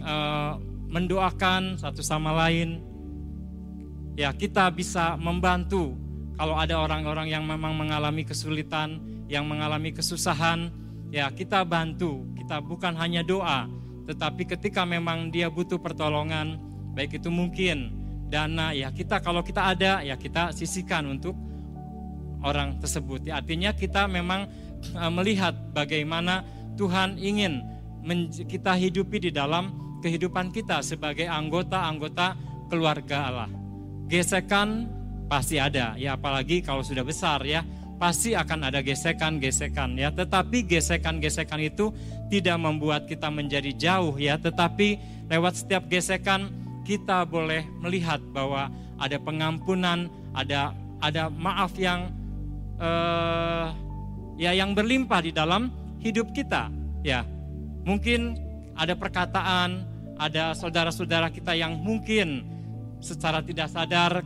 uh, 0.00 0.56
mendoakan 0.88 1.76
satu 1.76 2.00
sama 2.00 2.32
lain 2.32 2.80
ya 4.18 4.34
kita 4.34 4.66
bisa 4.74 5.14
membantu 5.20 5.94
kalau 6.38 6.54
ada 6.54 6.78
orang-orang 6.78 7.34
yang 7.34 7.42
memang 7.42 7.74
mengalami 7.74 8.22
kesulitan, 8.22 9.02
yang 9.26 9.42
mengalami 9.42 9.90
kesusahan, 9.90 10.70
ya 11.10 11.26
kita 11.34 11.66
bantu. 11.66 12.22
Kita 12.38 12.62
bukan 12.62 12.94
hanya 12.94 13.26
doa, 13.26 13.66
tetapi 14.06 14.46
ketika 14.46 14.86
memang 14.86 15.34
dia 15.34 15.50
butuh 15.50 15.82
pertolongan, 15.82 16.62
baik 16.94 17.18
itu 17.18 17.26
mungkin 17.26 17.90
dana, 18.30 18.70
ya 18.70 18.94
kita 18.94 19.18
kalau 19.18 19.42
kita 19.42 19.74
ada, 19.74 19.98
ya 20.06 20.14
kita 20.14 20.54
sisihkan 20.54 21.10
untuk 21.10 21.34
orang 22.46 22.78
tersebut. 22.78 23.26
Ya, 23.26 23.42
artinya 23.42 23.74
kita 23.74 24.06
memang 24.06 24.46
uh, 24.94 25.10
melihat 25.10 25.58
bagaimana 25.74 26.46
Tuhan 26.78 27.18
ingin 27.18 27.66
kita 28.46 28.78
hidupi 28.78 29.26
di 29.26 29.30
dalam 29.34 29.74
kehidupan 30.00 30.54
kita 30.54 30.80
sebagai 30.82 31.26
anggota-anggota 31.26 32.38
keluarga 32.70 33.16
Allah. 33.30 33.50
Gesekan 34.08 34.88
pasti 35.28 35.60
ada 35.60 35.92
ya 36.00 36.16
apalagi 36.16 36.64
kalau 36.64 36.80
sudah 36.80 37.04
besar 37.04 37.42
ya. 37.44 37.64
Pasti 37.98 38.30
akan 38.30 38.70
ada 38.70 38.78
gesekan-gesekan 38.78 39.98
ya. 39.98 40.14
Tetapi 40.14 40.70
gesekan-gesekan 40.70 41.58
itu 41.66 41.90
tidak 42.30 42.54
membuat 42.62 43.10
kita 43.10 43.26
menjadi 43.26 43.74
jauh 43.74 44.14
ya. 44.14 44.38
Tetapi 44.38 44.88
lewat 45.26 45.66
setiap 45.66 45.90
gesekan 45.90 46.46
kita 46.86 47.26
boleh 47.26 47.66
melihat 47.82 48.22
bahwa 48.30 48.70
ada 49.02 49.18
pengampunan 49.18 50.06
ada 50.30 50.72
ada 51.02 51.26
maaf 51.26 51.74
yang 51.74 52.14
uh, 52.78 53.74
ya 54.38 54.54
yang 54.54 54.78
berlimpah 54.78 55.20
di 55.20 55.34
dalam 55.34 55.74
hidup 55.98 56.30
kita 56.30 56.70
ya. 57.02 57.26
Mungkin 57.82 58.47
ada 58.78 58.94
perkataan 58.94 59.98
ada 60.18 60.54
saudara-saudara 60.54 61.30
kita 61.30 61.54
yang 61.54 61.78
mungkin 61.78 62.42
secara 62.98 63.42
tidak 63.42 63.70
sadar 63.70 64.22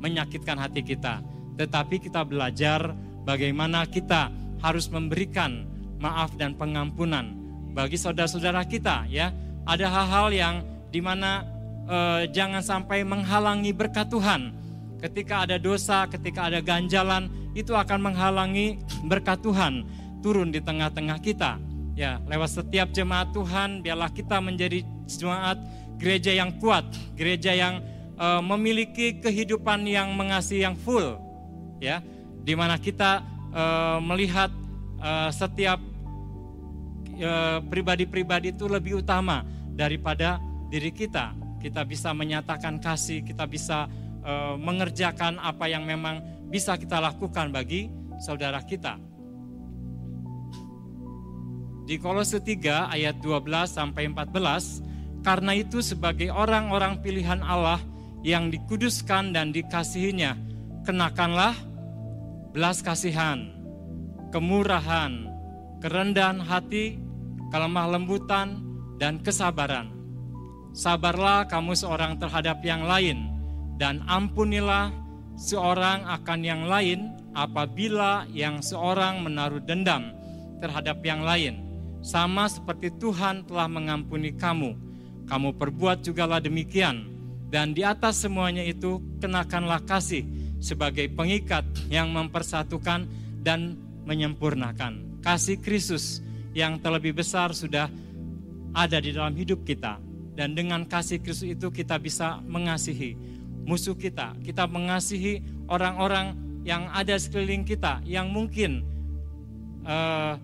menyakitkan 0.00 0.56
hati 0.56 0.80
kita. 0.80 1.20
Tetapi 1.60 2.00
kita 2.00 2.24
belajar 2.24 2.96
bagaimana 3.28 3.84
kita 3.84 4.32
harus 4.64 4.88
memberikan 4.88 5.68
maaf 6.00 6.32
dan 6.40 6.56
pengampunan 6.56 7.36
bagi 7.76 8.00
saudara-saudara 8.00 8.64
kita 8.64 9.04
ya. 9.08 9.32
Ada 9.68 9.92
hal-hal 9.92 10.28
yang 10.32 10.54
di 10.88 11.04
mana 11.04 11.44
eh, 11.84 12.22
jangan 12.32 12.64
sampai 12.64 13.04
menghalangi 13.04 13.76
berkat 13.76 14.08
Tuhan. 14.08 14.56
Ketika 15.04 15.48
ada 15.48 15.56
dosa, 15.56 16.04
ketika 16.08 16.48
ada 16.52 16.60
ganjalan, 16.60 17.28
itu 17.56 17.72
akan 17.72 18.12
menghalangi 18.12 18.80
berkat 19.08 19.40
Tuhan 19.40 19.84
turun 20.20 20.52
di 20.52 20.60
tengah-tengah 20.60 21.20
kita. 21.24 21.56
Ya, 22.00 22.16
lewat 22.24 22.56
setiap 22.56 22.88
jemaat 22.96 23.28
Tuhan, 23.36 23.84
biarlah 23.84 24.08
kita 24.08 24.40
menjadi 24.40 24.80
jemaat 25.04 25.60
gereja 26.00 26.32
yang 26.32 26.56
kuat, 26.56 26.88
gereja 27.12 27.52
yang 27.52 27.84
uh, 28.16 28.40
memiliki 28.40 29.20
kehidupan 29.20 29.84
yang 29.84 30.16
mengasihi 30.16 30.64
yang 30.64 30.80
full, 30.80 31.20
ya, 31.76 32.00
di 32.40 32.56
mana 32.56 32.80
kita 32.80 33.20
uh, 33.52 34.00
melihat 34.00 34.48
uh, 35.04 35.28
setiap 35.28 35.76
pribadi-pribadi 37.68 38.56
itu 38.56 38.64
lebih 38.64 39.04
utama 39.04 39.44
daripada 39.76 40.40
diri 40.72 40.88
kita. 40.88 41.36
Kita 41.60 41.84
bisa 41.84 42.16
menyatakan 42.16 42.80
kasih, 42.80 43.20
kita 43.20 43.44
bisa 43.44 43.92
mengerjakan 44.56 45.36
apa 45.36 45.68
yang 45.68 45.84
memang 45.84 46.24
bisa 46.48 46.80
kita 46.80 46.96
lakukan 46.96 47.52
bagi 47.52 47.92
saudara 48.16 48.64
kita. 48.64 48.96
Di 51.90 51.98
Kolose 51.98 52.38
3 52.38 52.86
ayat 52.86 53.18
12 53.18 53.66
sampai 53.66 54.06
14, 54.06 55.26
karena 55.26 55.58
itu 55.58 55.82
sebagai 55.82 56.30
orang-orang 56.30 57.02
pilihan 57.02 57.42
Allah 57.42 57.82
yang 58.22 58.46
dikuduskan 58.46 59.34
dan 59.34 59.50
dikasihinya, 59.50 60.38
kenakanlah 60.86 61.50
belas 62.54 62.78
kasihan, 62.78 63.50
kemurahan, 64.30 65.34
kerendahan 65.82 66.38
hati, 66.38 67.02
kelemah 67.50 67.98
lembutan, 67.98 68.62
dan 69.02 69.18
kesabaran. 69.18 69.90
Sabarlah 70.70 71.50
kamu 71.50 71.74
seorang 71.74 72.22
terhadap 72.22 72.62
yang 72.62 72.86
lain, 72.86 73.34
dan 73.82 73.98
ampunilah 74.06 74.94
seorang 75.34 76.06
akan 76.06 76.40
yang 76.46 76.70
lain 76.70 77.18
apabila 77.34 78.30
yang 78.30 78.62
seorang 78.62 79.26
menaruh 79.26 79.58
dendam 79.66 80.14
terhadap 80.62 81.02
yang 81.02 81.26
lain, 81.26 81.66
sama 82.00 82.48
seperti 82.48 82.92
Tuhan 82.96 83.44
telah 83.44 83.68
mengampuni 83.68 84.32
kamu. 84.32 84.76
Kamu 85.28 85.54
perbuat 85.54 86.02
jugalah 86.02 86.42
demikian, 86.42 87.06
dan 87.50 87.74
di 87.74 87.82
atas 87.82 88.22
semuanya 88.22 88.62
itu 88.62 89.02
kenakanlah 89.18 89.82
kasih 89.82 90.22
sebagai 90.62 91.10
pengikat 91.10 91.66
yang 91.90 92.14
mempersatukan 92.14 93.10
dan 93.42 93.74
menyempurnakan. 94.06 95.18
Kasih 95.18 95.58
Kristus 95.58 96.22
yang 96.54 96.78
terlebih 96.78 97.14
besar 97.14 97.50
sudah 97.50 97.90
ada 98.70 98.98
di 99.02 99.10
dalam 99.10 99.34
hidup 99.34 99.66
kita. 99.66 99.98
Dan 100.38 100.54
dengan 100.54 100.86
kasih 100.86 101.18
Kristus 101.18 101.58
itu 101.58 101.74
kita 101.74 101.98
bisa 101.98 102.38
mengasihi 102.46 103.18
musuh 103.66 103.98
kita. 103.98 104.38
Kita 104.46 104.70
mengasihi 104.70 105.66
orang-orang 105.66 106.38
yang 106.62 106.86
ada 106.94 107.18
sekeliling 107.18 107.66
kita 107.66 107.98
yang 108.06 108.30
mungkin 108.30 108.86
uh, 109.84 110.38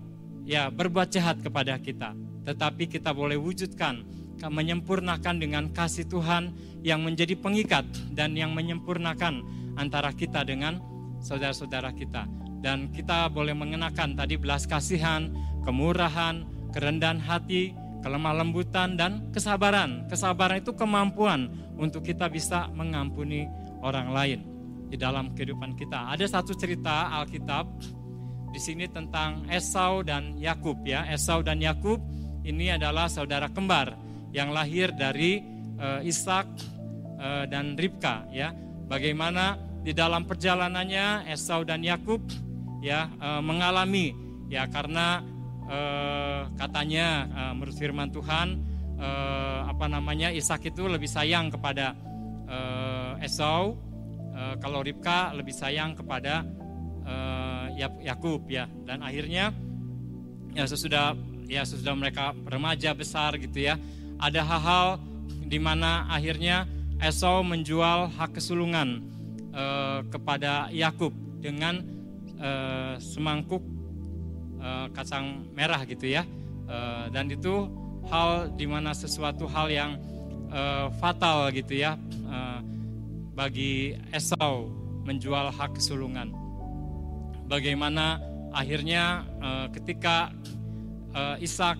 ya 0.46 0.70
berbuat 0.70 1.10
jahat 1.10 1.42
kepada 1.42 1.76
kita. 1.82 2.14
Tetapi 2.46 2.86
kita 2.86 3.10
boleh 3.10 3.34
wujudkan 3.34 4.06
menyempurnakan 4.38 5.42
dengan 5.42 5.68
kasih 5.74 6.06
Tuhan 6.06 6.54
yang 6.86 7.02
menjadi 7.02 7.34
pengikat 7.34 7.84
dan 8.14 8.38
yang 8.38 8.54
menyempurnakan 8.54 9.42
antara 9.74 10.14
kita 10.14 10.46
dengan 10.46 10.78
saudara-saudara 11.18 11.90
kita. 11.92 12.30
Dan 12.62 12.94
kita 12.94 13.28
boleh 13.28 13.52
mengenakan 13.52 14.14
tadi 14.14 14.38
belas 14.38 14.64
kasihan, 14.64 15.28
kemurahan, 15.66 16.46
kerendahan 16.70 17.18
hati, 17.18 17.74
kelemah 18.06 18.44
lembutan, 18.44 18.94
dan 18.94 19.28
kesabaran. 19.34 20.06
Kesabaran 20.06 20.62
itu 20.62 20.72
kemampuan 20.78 21.50
untuk 21.74 22.06
kita 22.06 22.30
bisa 22.30 22.70
mengampuni 22.72 23.50
orang 23.82 24.14
lain 24.14 24.40
di 24.86 24.96
dalam 24.96 25.34
kehidupan 25.34 25.74
kita. 25.74 26.14
Ada 26.14 26.38
satu 26.38 26.54
cerita 26.54 27.10
Alkitab 27.18 27.66
di 28.56 28.60
sini 28.64 28.88
tentang 28.88 29.44
Esau 29.52 30.00
dan 30.00 30.40
Yakub 30.40 30.80
ya. 30.88 31.04
Esau 31.12 31.44
dan 31.44 31.60
Yakub 31.60 32.00
ini 32.40 32.72
adalah 32.72 33.04
saudara 33.04 33.52
kembar 33.52 33.92
yang 34.32 34.48
lahir 34.48 34.96
dari 34.96 35.44
uh, 35.76 36.00
Ishak 36.00 36.48
uh, 37.20 37.44
dan 37.44 37.76
Ribka 37.76 38.24
ya. 38.32 38.56
Bagaimana 38.88 39.60
di 39.84 39.92
dalam 39.92 40.24
perjalanannya 40.24 41.28
Esau 41.28 41.68
dan 41.68 41.84
Yakub 41.84 42.18
ya 42.82 43.06
e, 43.18 43.28
mengalami 43.42 44.14
ya 44.46 44.66
karena 44.70 45.22
e, 45.66 45.78
katanya 46.54 47.26
e, 47.26 47.40
menurut 47.54 47.74
firman 47.74 48.10
Tuhan 48.10 48.62
e, 48.94 49.08
apa 49.66 49.86
namanya 49.90 50.30
Ishak 50.30 50.70
itu 50.70 50.86
lebih 50.86 51.10
sayang 51.10 51.50
kepada 51.50 51.98
e, 52.46 52.58
Esau 53.26 53.74
e, 54.34 54.58
kalau 54.62 54.86
Ribka 54.86 55.34
lebih 55.34 55.54
sayang 55.54 55.98
kepada 55.98 56.46
Yakub 57.78 58.48
ya 58.48 58.64
dan 58.88 59.04
akhirnya 59.04 59.52
ya 60.56 60.64
sesudah 60.64 61.12
ya 61.46 61.62
sesudah 61.62 61.94
mereka 61.94 62.32
remaja 62.48 62.96
besar 62.96 63.36
gitu 63.36 63.68
ya 63.68 63.76
ada 64.16 64.40
hal-hal 64.40 64.98
di 65.46 65.60
mana 65.60 66.08
akhirnya 66.10 66.66
Esau 66.96 67.44
menjual 67.44 68.08
hak 68.16 68.40
kesulungan 68.40 69.04
uh, 69.52 70.00
kepada 70.08 70.72
Yakub 70.72 71.12
dengan 71.44 71.84
uh, 72.40 72.96
semangkuk 72.96 73.60
uh, 74.64 74.88
kacang 74.96 75.44
merah 75.52 75.84
gitu 75.84 76.08
ya. 76.08 76.24
Uh, 76.66 77.12
dan 77.12 77.28
itu 77.28 77.68
hal 78.08 78.50
di 78.56 78.64
mana 78.64 78.96
sesuatu 78.96 79.44
hal 79.46 79.68
yang 79.68 80.00
uh, 80.48 80.88
fatal 80.98 81.52
gitu 81.52 81.78
ya 81.78 82.00
uh, 82.26 82.64
bagi 83.36 83.94
Esau 84.08 84.72
menjual 85.04 85.52
hak 85.52 85.76
kesulungan. 85.76 86.45
Bagaimana 87.46 88.18
akhirnya 88.50 89.22
uh, 89.38 89.66
ketika 89.70 90.34
uh, 91.14 91.36
Ishak 91.38 91.78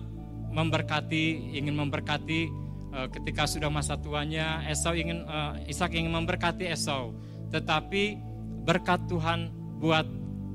memberkati 0.51 1.55
ingin 1.59 1.75
memberkati 1.75 2.47
uh, 2.95 3.07
ketika 3.11 3.43
sudah 3.45 3.67
masa 3.67 3.99
tuanya 3.99 4.63
Esau 4.65 4.95
ingin 4.95 5.27
uh, 5.27 5.59
Ishak 5.67 5.91
ingin 5.91 6.15
memberkati 6.15 6.71
Esau 6.71 7.11
tetapi 7.51 8.19
berkat 8.67 9.07
Tuhan 9.07 9.51
buat 9.79 10.03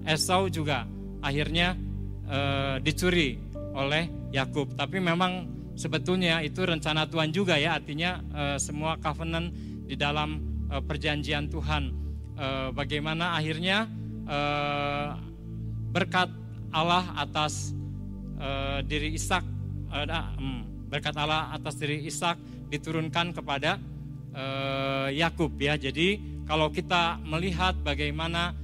Esau 0.04 0.50
juga 0.50 0.84
akhirnya 1.22 1.78
e, 2.26 2.38
dicuri 2.82 3.38
oleh 3.72 4.10
Yakub. 4.34 4.74
Tapi 4.74 4.98
memang 4.98 5.48
sebetulnya 5.78 6.42
itu 6.44 6.66
rencana 6.66 7.06
Tuhan 7.06 7.30
juga 7.30 7.56
ya, 7.56 7.78
artinya 7.78 8.20
e, 8.20 8.42
semua 8.58 8.98
covenant 8.98 9.54
di 9.86 9.94
dalam 9.94 10.42
e, 10.68 10.76
perjanjian 10.82 11.48
Tuhan. 11.48 12.02
Bagaimana 12.74 13.38
akhirnya 13.38 13.86
e, 14.26 14.38
berkat 15.92 16.30
Allah 16.72 17.04
atas 17.16 17.74
e, 18.38 18.48
diri 18.86 19.14
Ishak, 19.14 19.44
e, 19.92 19.98
berkat 20.88 21.14
Allah 21.16 21.52
atas 21.52 21.78
diri 21.78 22.04
Ishak 22.06 22.38
diturunkan 22.72 23.36
kepada 23.36 23.76
Yakub 25.12 25.52
ya. 25.60 25.76
Jadi 25.76 26.40
kalau 26.48 26.72
kita 26.72 27.20
melihat 27.20 27.76
bagaimana 27.84 28.56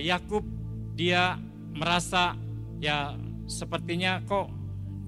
Yakub 0.00 0.40
dia 0.96 1.36
merasa 1.76 2.32
ya 2.80 3.12
sepertinya 3.44 4.24
kok 4.24 4.48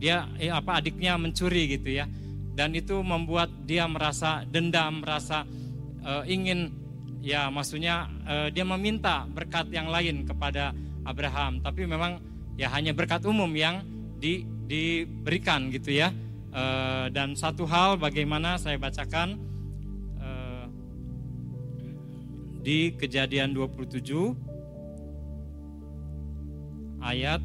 dia 0.00 0.28
eh, 0.40 0.52
apa 0.52 0.80
adiknya 0.84 1.16
mencuri 1.20 1.76
gitu 1.76 1.92
ya 1.92 2.08
dan 2.56 2.72
itu 2.74 2.98
membuat 3.00 3.52
dia 3.68 3.86
merasa 3.86 4.42
dendam 4.48 5.04
merasa 5.04 5.46
uh, 6.02 6.24
ingin 6.26 6.79
ya 7.20 7.52
maksudnya 7.52 8.08
uh, 8.26 8.48
dia 8.48 8.64
meminta 8.64 9.28
berkat 9.30 9.70
yang 9.72 9.88
lain 9.88 10.26
kepada 10.26 10.74
Abraham. 11.04 11.60
Tapi 11.64 11.86
memang 11.88 12.20
ya 12.56 12.68
hanya 12.72 12.92
berkat 12.92 13.24
umum 13.24 13.56
yang 13.56 13.82
di, 14.20 14.44
diberikan 14.68 15.70
gitu 15.72 15.92
ya. 15.94 16.12
Uh, 16.50 17.06
dan 17.14 17.38
satu 17.38 17.62
hal 17.62 17.94
bagaimana 17.94 18.58
saya 18.58 18.74
bacakan 18.74 19.38
di 22.60 22.92
Kejadian 22.92 23.56
27 23.56 24.36
ayat 27.00 27.40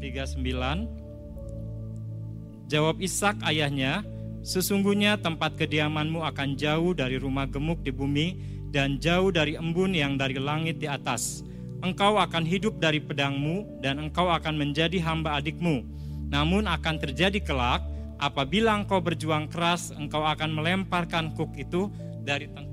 39 0.00 2.72
Jawab 2.72 2.96
Ishak 3.04 3.36
ayahnya 3.44 4.00
Sesungguhnya 4.40 5.20
tempat 5.20 5.60
kediamanmu 5.60 6.24
akan 6.24 6.56
jauh 6.56 6.96
dari 6.96 7.20
rumah 7.20 7.44
gemuk 7.44 7.84
di 7.84 7.92
bumi 7.92 8.40
dan 8.70 9.02
jauh 9.02 9.34
dari 9.34 9.58
embun 9.58 9.94
yang 9.94 10.14
dari 10.14 10.38
langit 10.38 10.78
di 10.78 10.86
atas. 10.86 11.42
Engkau 11.80 12.16
akan 12.20 12.44
hidup 12.44 12.76
dari 12.78 13.00
pedangmu 13.02 13.80
dan 13.80 13.98
engkau 13.98 14.28
akan 14.30 14.56
menjadi 14.56 15.00
hamba 15.02 15.40
adikmu. 15.40 15.82
Namun 16.30 16.70
akan 16.70 16.96
terjadi 17.02 17.40
kelak 17.42 17.82
apabila 18.22 18.78
engkau 18.78 19.02
berjuang 19.02 19.50
keras, 19.50 19.90
engkau 19.90 20.22
akan 20.22 20.54
melemparkan 20.54 21.32
kuk 21.34 21.56
itu 21.56 21.88
dari 22.22 22.46
tengkuk 22.52 22.70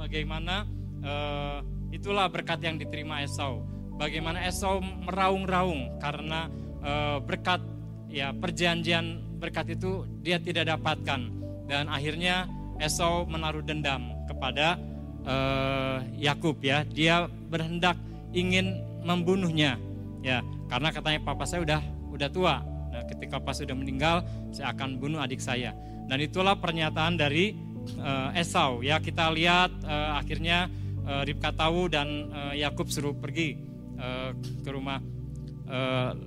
bagaimana 0.00 0.64
uh, 1.04 1.60
itulah 1.92 2.26
berkat 2.32 2.64
yang 2.64 2.80
diterima 2.80 3.20
Esau. 3.20 3.60
Bagaimana 4.00 4.42
Esau 4.48 4.80
meraung-raung 4.80 6.00
karena 6.00 6.48
uh, 6.80 7.20
berkat 7.20 7.60
ya 8.08 8.32
perjanjian 8.32 9.22
berkat 9.36 9.76
itu 9.76 10.08
dia 10.24 10.40
tidak 10.40 10.72
dapatkan 10.72 11.20
dan 11.68 11.86
akhirnya 11.86 12.48
Esau 12.80 13.28
menaruh 13.28 13.62
dendam 13.62 14.16
kepada 14.26 14.80
uh, 15.28 16.00
Yakub 16.16 16.58
ya. 16.64 16.82
Dia 16.88 17.28
berhendak 17.28 18.00
ingin 18.32 18.80
membunuhnya 19.04 19.76
ya 20.20 20.44
karena 20.68 20.92
katanya 20.92 21.20
papa 21.24 21.44
saya 21.44 21.62
udah 21.62 21.80
udah 22.10 22.28
tua. 22.32 22.56
Nah, 22.90 23.06
ketika 23.06 23.38
papa 23.38 23.54
sudah 23.54 23.76
meninggal, 23.76 24.26
saya 24.50 24.74
akan 24.74 24.98
bunuh 24.98 25.22
adik 25.22 25.38
saya. 25.38 25.76
Dan 26.10 26.18
itulah 26.18 26.58
pernyataan 26.58 27.14
dari 27.14 27.54
uh, 27.98 28.30
Esau 28.36 28.84
ya 28.84 29.00
kita 29.00 29.32
lihat 29.32 29.70
uh, 29.86 30.20
akhirnya 30.20 30.68
uh, 31.06 31.22
Ribka 31.24 31.54
tahu 31.54 31.88
dan 31.90 32.30
uh, 32.30 32.54
Yakub 32.54 32.90
suruh 32.92 33.16
pergi 33.16 33.56
uh, 33.98 34.34
ke 34.36 34.70
rumah 34.70 35.00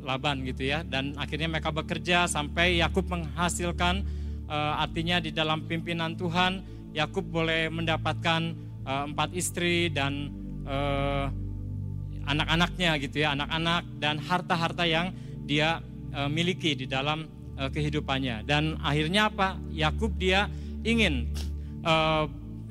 Laban 0.08 0.39
gitu 0.48 0.72
ya 0.72 0.88
dan 0.88 1.20
akhirnya 1.20 1.52
mereka 1.52 1.68
bekerja 1.68 2.32
sampai 2.32 2.80
Yakub 2.80 3.12
menghasilkan 3.12 4.08
artinya 4.54 5.18
di 5.18 5.34
dalam 5.34 5.66
pimpinan 5.66 6.13
Tuhan 6.13 6.62
Yakub 6.94 7.26
boleh 7.26 7.74
mendapatkan 7.74 8.42
uh, 8.86 9.10
empat 9.10 9.34
istri 9.34 9.89
dan 9.89 10.30
uh, 10.70 11.28
anak-anaknya 12.30 13.02
gitu 13.02 13.26
ya 13.26 13.36
anak-anak 13.36 13.84
dan 14.00 14.16
harta-harta 14.22 14.88
yang 14.88 15.12
dia 15.44 15.84
miliki 16.32 16.72
di 16.72 16.88
dalam 16.88 17.28
kehidupannya 17.58 18.48
dan 18.48 18.80
akhirnya 18.80 19.28
apa 19.28 19.60
Yakub 19.76 20.16
dia 20.16 20.48
ingin 20.88 21.28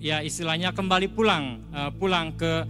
ya 0.00 0.24
istilahnya 0.24 0.72
kembali 0.72 1.12
pulang 1.12 1.60
pulang 2.00 2.32
ke 2.32 2.64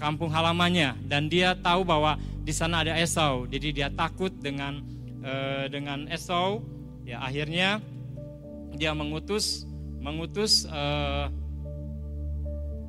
kampung 0.00 0.32
halamannya 0.32 0.96
dan 1.04 1.28
dia 1.28 1.52
tahu 1.52 1.84
bahwa 1.84 2.16
di 2.48 2.54
sana 2.54 2.80
ada 2.80 2.96
Esau. 2.96 3.44
Jadi 3.44 3.76
dia 3.76 3.92
takut 3.92 4.32
dengan 4.40 4.80
dengan 5.68 6.08
Esau. 6.08 6.64
Ya 7.02 7.20
akhirnya 7.20 7.82
dia 8.76 8.92
mengutus 8.96 9.64
mengutus 10.02 10.66
uh, 10.66 11.30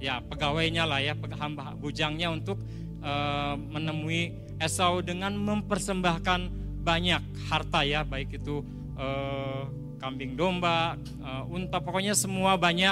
ya 0.01 0.19
pegawainya 0.25 0.83
lah 0.83 0.99
ya 0.99 1.13
hamba 1.39 1.77
bujangnya 1.77 2.33
untuk 2.33 2.59
uh, 3.05 3.55
menemui 3.55 4.35
Esau 4.59 5.03
dengan 5.03 5.35
mempersembahkan 5.35 6.41
banyak 6.83 7.21
harta 7.49 7.83
ya 7.83 8.03
baik 8.03 8.43
itu 8.43 8.63
uh, 8.99 9.65
kambing 10.03 10.35
domba, 10.35 10.99
uh, 11.23 11.47
unta 11.47 11.79
pokoknya 11.79 12.11
semua 12.11 12.59
banyak 12.59 12.91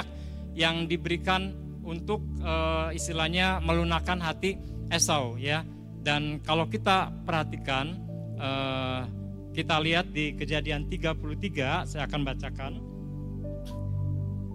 yang 0.56 0.88
diberikan 0.88 1.52
untuk 1.84 2.24
uh, 2.40 2.88
istilahnya 2.96 3.60
melunakkan 3.60 4.16
hati 4.16 4.56
Esau 4.88 5.36
ya. 5.36 5.60
Dan 6.02 6.40
kalau 6.40 6.66
kita 6.72 7.12
perhatikan 7.28 8.00
uh, 8.40 9.04
kita 9.52 9.76
lihat 9.84 10.10
di 10.16 10.32
Kejadian 10.32 10.88
33 10.88 11.84
saya 11.84 12.08
akan 12.08 12.20
bacakan. 12.24 12.72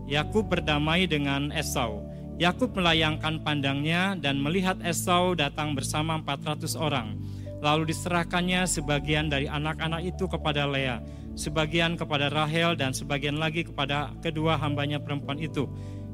Yakub 0.10 0.50
berdamai 0.50 1.06
dengan 1.06 1.54
Esau. 1.54 2.02
Yakub 2.42 2.74
melayangkan 2.74 3.42
pandangnya 3.46 4.18
dan 4.18 4.42
melihat 4.42 4.78
Esau 4.82 5.38
datang 5.38 5.78
bersama 5.78 6.18
400 6.22 6.74
orang. 6.78 7.18
Lalu 7.62 7.94
diserahkannya 7.94 8.70
sebagian 8.70 9.30
dari 9.30 9.50
anak-anak 9.50 10.06
itu 10.06 10.30
kepada 10.30 10.70
Lea, 10.70 11.02
sebagian 11.34 11.98
kepada 11.98 12.30
Rahel 12.30 12.78
dan 12.78 12.94
sebagian 12.94 13.42
lagi 13.42 13.66
kepada 13.66 14.14
kedua 14.22 14.58
hambanya 14.58 15.02
perempuan 15.02 15.42
itu. 15.42 15.66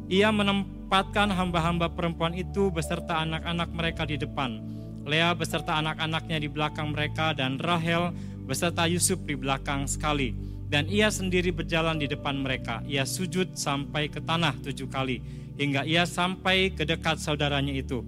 Ia 0.07 0.31
menempatkan 0.31 1.31
hamba-hamba 1.31 1.91
perempuan 1.91 2.35
itu 2.35 2.71
beserta 2.71 3.23
anak-anak 3.23 3.69
mereka 3.71 4.03
di 4.07 4.19
depan. 4.19 4.59
Lea 5.03 5.35
beserta 5.35 5.83
anak-anaknya 5.83 6.39
di 6.39 6.47
belakang 6.47 6.95
mereka 6.95 7.35
dan 7.35 7.59
Rahel 7.59 8.15
beserta 8.43 8.85
Yusuf 8.85 9.21
di 9.23 9.35
belakang 9.35 9.87
sekali. 9.87 10.35
Dan 10.67 10.89
ia 10.89 11.13
sendiri 11.13 11.53
berjalan 11.53 12.01
di 12.01 12.09
depan 12.09 12.41
mereka. 12.41 12.81
Ia 12.89 13.05
sujud 13.05 13.53
sampai 13.53 14.09
ke 14.09 14.17
tanah 14.19 14.57
tujuh 14.65 14.89
kali. 14.89 15.21
Hingga 15.53 15.85
ia 15.85 16.03
sampai 16.09 16.73
ke 16.73 16.81
dekat 16.81 17.21
saudaranya 17.21 17.73
itu. 17.73 18.01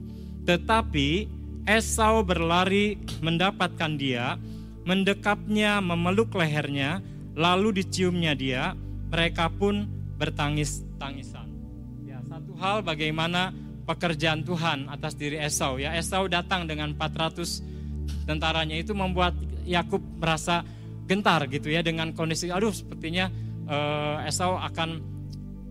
Tetapi 0.49 1.29
Esau 1.65 2.21
berlari 2.21 2.97
mendapatkan 3.21 3.97
dia, 3.97 4.37
mendekapnya, 4.85 5.81
memeluk 5.81 6.33
lehernya, 6.33 7.01
lalu 7.37 7.81
diciumnya 7.81 8.33
dia. 8.33 8.73
Mereka 9.13 9.53
pun 9.57 9.85
bertangis-tangisan 10.17 11.45
hal 12.59 12.81
bagaimana 12.81 13.51
pekerjaan 13.85 14.41
Tuhan 14.41 14.89
atas 14.89 15.13
diri 15.15 15.37
Esau. 15.39 15.77
Ya, 15.77 15.93
Esau 15.95 16.25
datang 16.25 16.65
dengan 16.65 16.95
400 16.95 17.61
tentaranya 18.25 18.75
itu 18.79 18.95
membuat 18.97 19.35
Yakub 19.65 20.01
merasa 20.21 20.63
gentar 21.05 21.45
gitu 21.49 21.69
ya 21.69 21.85
dengan 21.85 22.13
kondisi 22.17 22.49
aduh 22.49 22.73
sepertinya 22.73 23.29
uh, 23.69 24.25
Esau 24.25 24.57
akan 24.57 24.89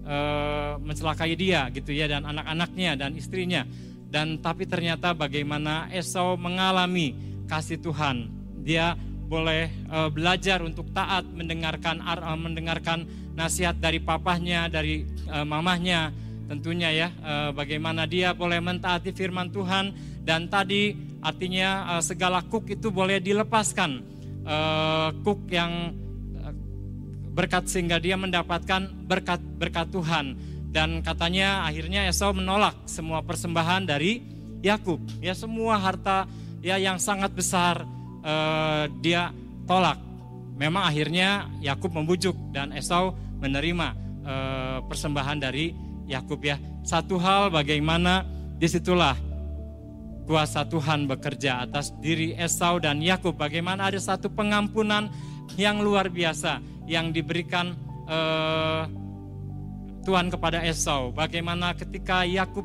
uh, 0.06 0.72
mencelakai 0.78 1.34
dia 1.34 1.66
gitu 1.74 1.90
ya 1.90 2.06
dan 2.10 2.26
anak-anaknya 2.26 2.98
dan 2.98 3.14
istrinya. 3.18 3.66
Dan 4.14 4.38
tapi 4.38 4.66
ternyata 4.70 5.10
bagaimana 5.10 5.90
Esau 5.90 6.38
mengalami 6.38 7.18
kasih 7.50 7.82
Tuhan. 7.82 8.30
Dia 8.62 8.94
boleh 9.26 9.72
uh, 9.90 10.06
belajar 10.12 10.62
untuk 10.62 10.94
taat 10.94 11.26
mendengarkan 11.26 11.98
uh, 11.98 12.38
mendengarkan 12.38 13.08
nasihat 13.34 13.74
dari 13.74 13.98
papahnya, 13.98 14.70
dari 14.70 15.02
uh, 15.26 15.42
mamahnya, 15.42 16.14
tentunya 16.44 16.90
ya 16.92 17.08
eh, 17.10 17.50
bagaimana 17.56 18.04
dia 18.04 18.36
boleh 18.36 18.60
mentaati 18.60 19.10
firman 19.16 19.48
Tuhan 19.48 19.96
dan 20.24 20.48
tadi 20.52 20.92
artinya 21.24 21.96
eh, 21.96 22.02
segala 22.04 22.44
kuk 22.44 22.68
itu 22.68 22.92
boleh 22.92 23.18
dilepaskan. 23.18 23.90
Eh, 24.44 25.08
kuk 25.24 25.48
yang 25.48 25.96
berkat 27.34 27.66
sehingga 27.66 27.98
dia 27.98 28.14
mendapatkan 28.14 28.92
berkat 29.08 29.42
berkat 29.58 29.90
Tuhan. 29.90 30.38
Dan 30.70 31.02
katanya 31.02 31.66
akhirnya 31.66 32.06
Esau 32.06 32.30
menolak 32.36 32.86
semua 32.86 33.24
persembahan 33.24 33.88
dari 33.88 34.22
Yakub. 34.62 35.02
Ya 35.18 35.34
semua 35.34 35.80
harta 35.80 36.30
ya 36.62 36.78
yang 36.78 37.02
sangat 37.02 37.34
besar 37.34 37.82
dia 39.02 39.34
tolak. 39.66 39.98
Memang 40.54 40.86
akhirnya 40.86 41.50
Yakub 41.58 41.90
membujuk 41.94 42.34
dan 42.54 42.70
Esau 42.70 43.14
menerima 43.42 43.94
persembahan 44.86 45.38
dari 45.42 45.74
Yakub 46.06 46.42
ya. 46.42 46.58
Satu 46.82 47.18
hal 47.18 47.50
bagaimana 47.50 48.22
di 48.58 48.66
situlah 48.70 49.14
kuasa 50.24 50.64
Tuhan 50.64 51.04
bekerja 51.04 51.64
atas 51.68 51.92
diri 52.00 52.32
Esau 52.36 52.80
dan 52.80 53.00
Yakub. 53.04 53.36
Bagaimana 53.36 53.92
ada 53.92 54.00
satu 54.00 54.32
pengampunan 54.32 55.12
yang 55.60 55.84
luar 55.84 56.08
biasa 56.08 56.60
yang 56.88 57.12
diberikan 57.12 57.76
uh, 58.08 58.88
Tuhan 60.04 60.28
kepada 60.28 60.60
Esau. 60.64 61.12
Bagaimana 61.12 61.72
ketika 61.76 62.24
Yakub 62.28 62.64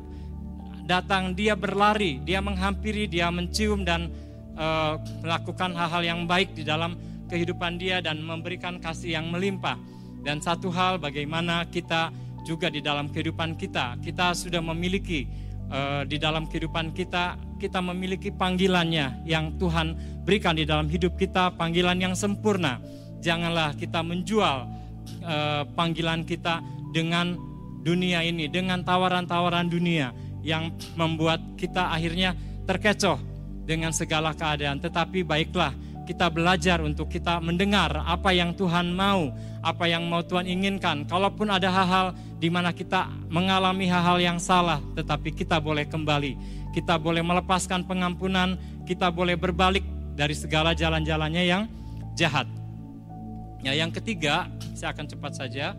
datang 0.87 1.35
dia 1.35 1.55
berlari, 1.55 2.19
dia 2.23 2.43
menghampiri, 2.43 3.07
dia 3.07 3.31
mencium 3.31 3.83
dan 3.87 4.11
uh, 4.59 4.99
melakukan 5.23 5.75
hal-hal 5.75 6.03
yang 6.03 6.21
baik 6.27 6.55
di 6.55 6.67
dalam 6.67 6.99
kehidupan 7.29 7.77
dia 7.77 8.01
dan 8.03 8.19
memberikan 8.19 8.81
kasih 8.81 9.19
yang 9.19 9.31
melimpah. 9.31 9.77
Dan 10.19 10.43
satu 10.43 10.67
hal 10.67 10.99
bagaimana 10.99 11.63
kita 11.71 12.11
juga 12.43 12.67
di 12.67 12.83
dalam 12.83 13.07
kehidupan 13.07 13.55
kita. 13.55 13.95
Kita 14.03 14.35
sudah 14.35 14.59
memiliki 14.59 15.48
uh, 15.69 16.01
di 16.05 16.17
dalam 16.17 16.49
kehidupan 16.49 16.91
kita, 16.91 17.37
kita 17.61 17.79
memiliki 17.79 18.33
panggilannya 18.33 19.25
yang 19.25 19.55
Tuhan 19.57 19.95
berikan 20.25 20.57
di 20.57 20.65
dalam 20.65 20.89
hidup 20.89 21.15
kita, 21.15 21.55
panggilan 21.55 21.97
yang 22.01 22.13
sempurna. 22.13 22.81
Janganlah 23.21 23.75
kita 23.77 24.03
menjual 24.03 24.57
uh, 25.23 25.63
panggilan 25.73 26.25
kita 26.25 26.61
dengan 26.93 27.37
dunia 27.81 28.25
ini, 28.25 28.51
dengan 28.51 28.83
tawaran-tawaran 28.83 29.69
dunia 29.71 30.11
yang 30.43 30.71
membuat 30.95 31.39
kita 31.59 31.91
akhirnya 31.91 32.35
terkecoh 32.67 33.19
dengan 33.67 33.91
segala 33.91 34.33
keadaan. 34.33 34.79
Tetapi 34.79 35.23
baiklah, 35.27 35.75
kita 36.09 36.25
belajar 36.33 36.81
untuk 36.81 37.11
kita 37.11 37.37
mendengar 37.37 38.01
apa 38.01 38.33
yang 38.33 38.57
Tuhan 38.57 38.97
mau, 38.97 39.29
apa 39.61 39.85
yang 39.85 40.09
mau 40.09 40.25
Tuhan 40.25 40.49
inginkan. 40.49 41.05
Kalaupun 41.05 41.53
ada 41.53 41.69
hal-hal 41.69 42.17
di 42.39 42.47
mana 42.47 42.71
kita 42.71 43.11
mengalami 43.27 43.85
hal-hal 43.91 44.17
yang 44.23 44.39
salah, 44.39 44.79
tetapi 44.95 45.35
kita 45.35 45.59
boleh 45.59 45.83
kembali. 45.83 46.39
Kita 46.71 46.95
boleh 46.95 47.19
melepaskan 47.19 47.83
pengampunan, 47.83 48.55
kita 48.87 49.11
boleh 49.11 49.35
berbalik 49.35 49.83
dari 50.15 50.31
segala 50.31 50.71
jalan-jalannya 50.71 51.43
yang 51.43 51.67
jahat. 52.15 52.47
Ya, 53.59 53.75
yang 53.75 53.91
ketiga, 53.91 54.47
saya 54.71 54.95
akan 54.95 55.05
cepat 55.11 55.35
saja. 55.35 55.75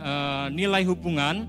Uh, 0.00 0.48
nilai 0.56 0.88
hubungan, 0.88 1.44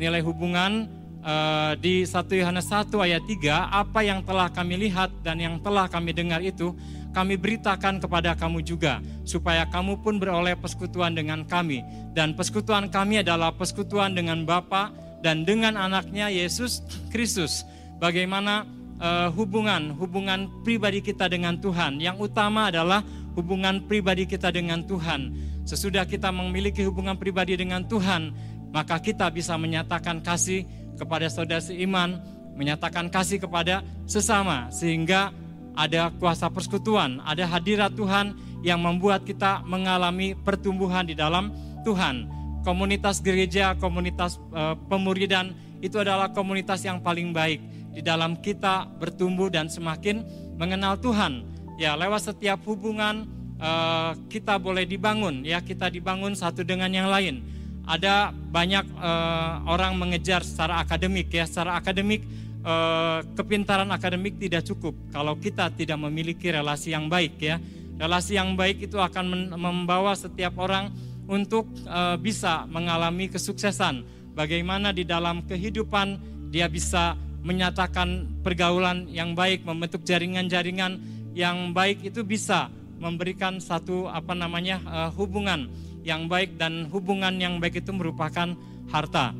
nilai 0.00 0.24
hubungan 0.24 0.88
uh, 1.22 1.72
di 1.78 2.04
1 2.04 2.26
Yohanes 2.28 2.66
1 2.68 2.92
ayat 2.92 3.22
3, 3.24 3.70
apa 3.72 4.00
yang 4.04 4.20
telah 4.26 4.50
kami 4.50 4.76
lihat 4.76 5.10
dan 5.22 5.38
yang 5.38 5.56
telah 5.62 5.86
kami 5.88 6.12
dengar 6.12 6.42
itu 6.42 6.74
kami 7.12 7.36
beritakan 7.36 8.00
kepada 8.00 8.32
kamu 8.32 8.64
juga, 8.64 8.98
supaya 9.22 9.68
kamu 9.68 10.00
pun 10.00 10.16
beroleh 10.16 10.56
persekutuan 10.56 11.12
dengan 11.12 11.44
kami. 11.44 11.84
Dan 12.16 12.32
persekutuan 12.32 12.88
kami 12.88 13.20
adalah 13.20 13.52
persekutuan 13.52 14.16
dengan 14.16 14.48
Bapa 14.48 14.90
dan 15.20 15.44
dengan 15.44 15.76
anaknya 15.76 16.32
Yesus 16.32 16.80
Kristus. 17.12 17.68
Bagaimana 18.00 18.64
uh, 18.98 19.28
hubungan, 19.36 19.92
hubungan 19.98 20.48
pribadi 20.64 21.04
kita 21.04 21.28
dengan 21.28 21.60
Tuhan. 21.60 22.00
Yang 22.00 22.32
utama 22.32 22.72
adalah 22.72 23.04
hubungan 23.36 23.84
pribadi 23.84 24.24
kita 24.24 24.48
dengan 24.48 24.80
Tuhan. 24.88 25.34
Sesudah 25.68 26.08
kita 26.08 26.32
memiliki 26.34 26.82
hubungan 26.82 27.14
pribadi 27.20 27.54
dengan 27.54 27.86
Tuhan, 27.86 28.34
maka 28.72 28.98
kita 28.98 29.28
bisa 29.30 29.54
menyatakan 29.60 30.24
kasih 30.24 30.64
kepada 31.02 31.26
saudara 31.26 31.58
seiman, 31.58 32.22
menyatakan 32.54 33.10
kasih 33.10 33.42
kepada 33.42 33.82
sesama, 34.06 34.70
sehingga 34.70 35.34
ada 35.74 36.14
kuasa 36.22 36.46
persekutuan, 36.46 37.18
ada 37.26 37.42
hadirat 37.42 37.90
Tuhan 37.98 38.38
yang 38.62 38.78
membuat 38.78 39.26
kita 39.26 39.66
mengalami 39.66 40.38
pertumbuhan 40.38 41.02
di 41.02 41.18
dalam 41.18 41.50
Tuhan. 41.82 42.30
Komunitas 42.62 43.18
gereja, 43.18 43.74
komunitas 43.74 44.38
uh, 44.54 44.78
pemuridan 44.86 45.50
itu 45.82 45.98
adalah 45.98 46.30
komunitas 46.30 46.86
yang 46.86 47.02
paling 47.02 47.34
baik 47.34 47.58
di 47.90 48.00
dalam 48.00 48.38
kita 48.38 48.86
bertumbuh 49.02 49.50
dan 49.50 49.66
semakin 49.66 50.22
mengenal 50.54 50.94
Tuhan. 51.02 51.42
Ya, 51.74 51.98
lewat 51.98 52.30
setiap 52.30 52.62
hubungan 52.62 53.26
uh, 53.58 54.14
kita 54.30 54.62
boleh 54.62 54.86
dibangun, 54.86 55.42
ya 55.42 55.58
kita 55.58 55.90
dibangun 55.90 56.38
satu 56.38 56.62
dengan 56.62 56.94
yang 56.94 57.10
lain. 57.10 57.42
Ada 57.82 58.30
banyak 58.30 58.86
uh, 58.94 59.66
orang 59.66 59.98
mengejar 59.98 60.46
secara 60.46 60.78
akademik, 60.82 61.28
ya 61.34 61.44
secara 61.46 61.76
akademik 61.78 62.22
Eh, 62.62 63.20
kepintaran 63.34 63.90
akademik 63.90 64.38
tidak 64.38 64.62
cukup 64.62 64.94
kalau 65.10 65.34
kita 65.34 65.66
tidak 65.74 65.98
memiliki 65.98 66.46
relasi 66.46 66.94
yang 66.94 67.10
baik 67.10 67.34
ya. 67.42 67.58
Relasi 67.98 68.38
yang 68.38 68.54
baik 68.54 68.86
itu 68.86 69.02
akan 69.02 69.50
membawa 69.58 70.14
setiap 70.14 70.54
orang 70.62 70.90
untuk 71.26 71.66
uh, 71.86 72.18
bisa 72.18 72.66
mengalami 72.66 73.30
kesuksesan. 73.30 74.02
Bagaimana 74.34 74.90
di 74.90 75.06
dalam 75.06 75.42
kehidupan 75.46 76.18
dia 76.50 76.66
bisa 76.66 77.14
menyatakan 77.42 78.26
pergaulan 78.42 79.06
yang 79.10 79.34
baik, 79.34 79.62
membentuk 79.62 80.02
jaringan-jaringan 80.02 80.98
yang 81.34 81.70
baik 81.70 82.02
itu 82.02 82.26
bisa 82.26 82.70
memberikan 82.98 83.58
satu 83.58 84.06
apa 84.06 84.34
namanya 84.34 84.82
uh, 84.86 85.10
hubungan 85.14 85.66
yang 86.02 86.26
baik 86.26 86.58
dan 86.58 86.90
hubungan 86.90 87.38
yang 87.38 87.62
baik 87.62 87.82
itu 87.82 87.90
merupakan 87.94 88.54
harta 88.90 89.34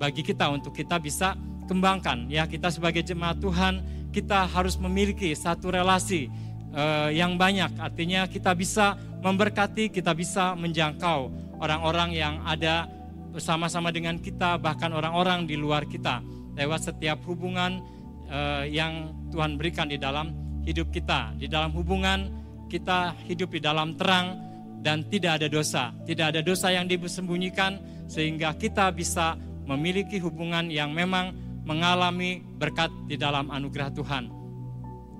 bagi 0.00 0.24
kita 0.24 0.50
untuk 0.50 0.74
kita 0.74 0.98
bisa 0.98 1.38
kembangkan. 1.70 2.26
Ya 2.26 2.48
kita 2.48 2.72
sebagai 2.72 3.06
jemaat 3.06 3.38
Tuhan 3.38 3.84
kita 4.10 4.44
harus 4.50 4.76
memiliki 4.76 5.32
satu 5.32 5.72
relasi 5.72 6.28
uh, 6.74 7.08
yang 7.12 7.38
banyak. 7.38 7.72
Artinya 7.78 8.26
kita 8.26 8.52
bisa 8.52 8.98
memberkati 9.22 9.92
kita 9.92 10.12
bisa 10.12 10.58
menjangkau 10.58 11.30
orang-orang 11.62 12.10
yang 12.18 12.34
ada 12.42 12.90
bersama-sama 13.32 13.88
dengan 13.94 14.20
kita 14.20 14.60
bahkan 14.60 14.92
orang-orang 14.92 15.48
di 15.48 15.56
luar 15.56 15.88
kita 15.88 16.20
lewat 16.52 16.92
setiap 16.92 17.22
hubungan 17.24 17.80
uh, 18.28 18.66
yang 18.68 19.14
Tuhan 19.32 19.56
berikan 19.56 19.88
di 19.88 19.96
dalam 19.96 20.34
hidup 20.66 20.90
kita. 20.92 21.32
Di 21.38 21.48
dalam 21.48 21.72
hubungan 21.72 22.28
kita 22.68 23.16
hidup 23.28 23.52
di 23.52 23.60
dalam 23.60 23.94
terang 23.96 24.51
dan 24.82 25.06
tidak 25.06 25.40
ada 25.40 25.48
dosa. 25.48 25.94
Tidak 26.04 26.34
ada 26.34 26.42
dosa 26.42 26.74
yang 26.74 26.90
disembunyikan 26.90 27.78
sehingga 28.10 28.52
kita 28.58 28.90
bisa 28.90 29.38
memiliki 29.64 30.18
hubungan 30.18 30.68
yang 30.68 30.90
memang 30.90 31.32
mengalami 31.62 32.42
berkat 32.58 32.90
di 33.06 33.14
dalam 33.14 33.48
anugerah 33.48 33.94
Tuhan. 33.94 34.26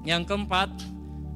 Yang 0.02 0.34
keempat 0.34 0.70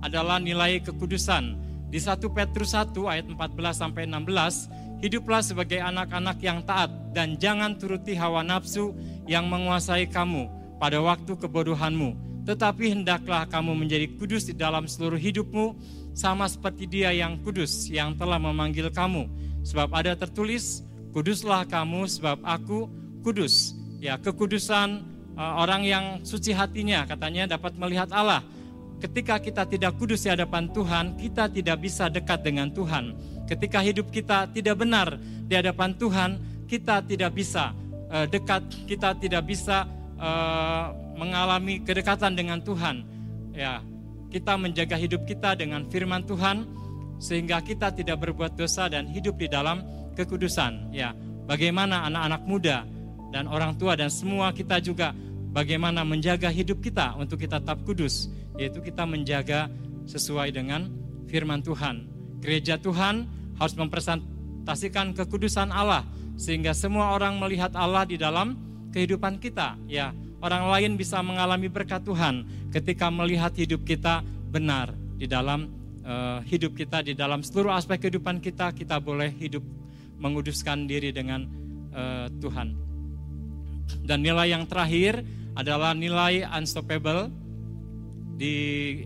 adalah 0.03 0.43
nilai 0.43 0.83
kekudusan. 0.83 1.64
Di 1.87 2.03
1 2.03 2.18
Petrus 2.35 2.74
1 2.74 2.91
ayat 3.07 3.31
14 3.31 3.39
sampai 3.70 4.11
16, 4.11 5.01
hiduplah 5.07 5.39
sebagai 5.39 5.79
anak-anak 5.79 6.43
yang 6.43 6.66
taat 6.66 6.91
dan 7.14 7.39
jangan 7.39 7.79
turuti 7.79 8.18
hawa 8.18 8.43
nafsu 8.43 8.91
yang 9.31 9.47
menguasai 9.47 10.11
kamu 10.11 10.51
pada 10.83 10.99
waktu 10.99 11.39
kebodohanmu. 11.39 12.43
Tetapi 12.47 12.95
hendaklah 12.95 13.47
kamu 13.47 13.74
menjadi 13.74 14.07
kudus 14.18 14.51
di 14.51 14.55
dalam 14.55 14.87
seluruh 14.87 15.18
hidupmu, 15.18 15.74
sama 16.17 16.49
seperti 16.49 16.89
dia 16.89 17.12
yang 17.12 17.37
kudus 17.45 17.93
yang 17.93 18.17
telah 18.17 18.41
memanggil 18.41 18.89
kamu. 18.89 19.29
Sebab 19.69 19.93
ada 19.93 20.17
tertulis, 20.17 20.81
kuduslah 21.12 21.69
kamu 21.69 22.09
sebab 22.09 22.41
aku 22.41 22.89
kudus. 23.21 23.77
Ya, 24.01 24.17
kekudusan 24.17 25.05
uh, 25.37 25.61
orang 25.61 25.85
yang 25.85 26.05
suci 26.25 26.57
hatinya 26.57 27.05
katanya 27.05 27.61
dapat 27.61 27.77
melihat 27.77 28.09
Allah. 28.17 28.41
Ketika 28.97 29.37
kita 29.37 29.69
tidak 29.69 30.01
kudus 30.01 30.25
di 30.25 30.33
hadapan 30.33 30.73
Tuhan, 30.73 31.21
kita 31.21 31.53
tidak 31.53 31.85
bisa 31.85 32.09
dekat 32.09 32.41
dengan 32.41 32.73
Tuhan. 32.73 33.12
Ketika 33.45 33.85
hidup 33.85 34.09
kita 34.09 34.49
tidak 34.49 34.81
benar 34.81 35.21
di 35.21 35.53
hadapan 35.53 35.93
Tuhan, 36.01 36.41
kita 36.64 37.05
tidak 37.05 37.37
bisa 37.37 37.77
uh, 38.09 38.25
dekat, 38.25 38.64
kita 38.89 39.12
tidak 39.21 39.45
bisa 39.45 39.85
uh, 40.17 40.97
mengalami 41.12 41.85
kedekatan 41.85 42.33
dengan 42.33 42.64
Tuhan. 42.64 43.05
Ya, 43.53 43.85
kita 44.31 44.59
menjaga 44.59 44.97
hidup 44.99 45.24
kita 45.24 45.55
dengan 45.55 45.87
firman 45.87 46.27
Tuhan 46.27 46.66
sehingga 47.16 47.62
kita 47.64 47.93
tidak 47.97 48.20
berbuat 48.20 48.59
dosa 48.59 48.91
dan 48.91 49.09
hidup 49.09 49.41
di 49.41 49.49
dalam 49.49 49.81
kekudusan. 50.16 50.93
Ya, 50.93 51.16
bagaimana 51.49 52.05
anak-anak 52.09 52.43
muda 52.45 52.79
dan 53.33 53.49
orang 53.49 53.77
tua 53.77 53.97
dan 53.97 54.12
semua 54.12 54.53
kita 54.53 54.81
juga 54.81 55.12
bagaimana 55.53 56.05
menjaga 56.05 56.53
hidup 56.53 56.85
kita 56.85 57.16
untuk 57.16 57.41
kita 57.41 57.61
tetap 57.62 57.81
kudus, 57.89 58.29
yaitu 58.61 58.85
kita 58.85 59.09
menjaga 59.09 59.72
sesuai 60.05 60.53
dengan 60.53 60.93
firman 61.27 61.64
Tuhan. 61.64 62.09
Gereja 62.45 62.77
Tuhan 62.77 63.27
harus 63.57 63.74
mempresentasikan 63.74 65.16
kekudusan 65.16 65.72
Allah 65.72 66.05
sehingga 66.37 66.77
semua 66.77 67.16
orang 67.16 67.41
melihat 67.41 67.72
Allah 67.72 68.05
di 68.05 68.20
dalam 68.20 68.61
kehidupan 68.93 69.41
kita, 69.41 69.81
ya 69.89 70.12
orang 70.47 70.71
lain 70.71 70.93
bisa 70.95 71.19
mengalami 71.27 71.67
berkat 71.67 72.07
Tuhan 72.07 72.47
ketika 72.71 73.11
melihat 73.11 73.51
hidup 73.59 73.83
kita 73.83 74.23
benar 74.55 74.95
di 75.19 75.27
dalam 75.27 75.67
uh, 76.07 76.39
hidup 76.47 76.79
kita 76.79 77.03
di 77.03 77.19
dalam 77.19 77.43
seluruh 77.43 77.75
aspek 77.75 78.07
kehidupan 78.07 78.39
kita 78.39 78.71
kita 78.71 79.03
boleh 79.03 79.35
hidup 79.35 79.67
menguduskan 80.23 80.87
diri 80.87 81.11
dengan 81.11 81.45
uh, 81.91 82.31
Tuhan. 82.39 82.79
Dan 84.07 84.23
nilai 84.23 84.55
yang 84.55 84.65
terakhir 84.67 85.23
adalah 85.59 85.93
nilai 85.93 86.47
unstoppable 86.47 87.31
di 88.37 88.55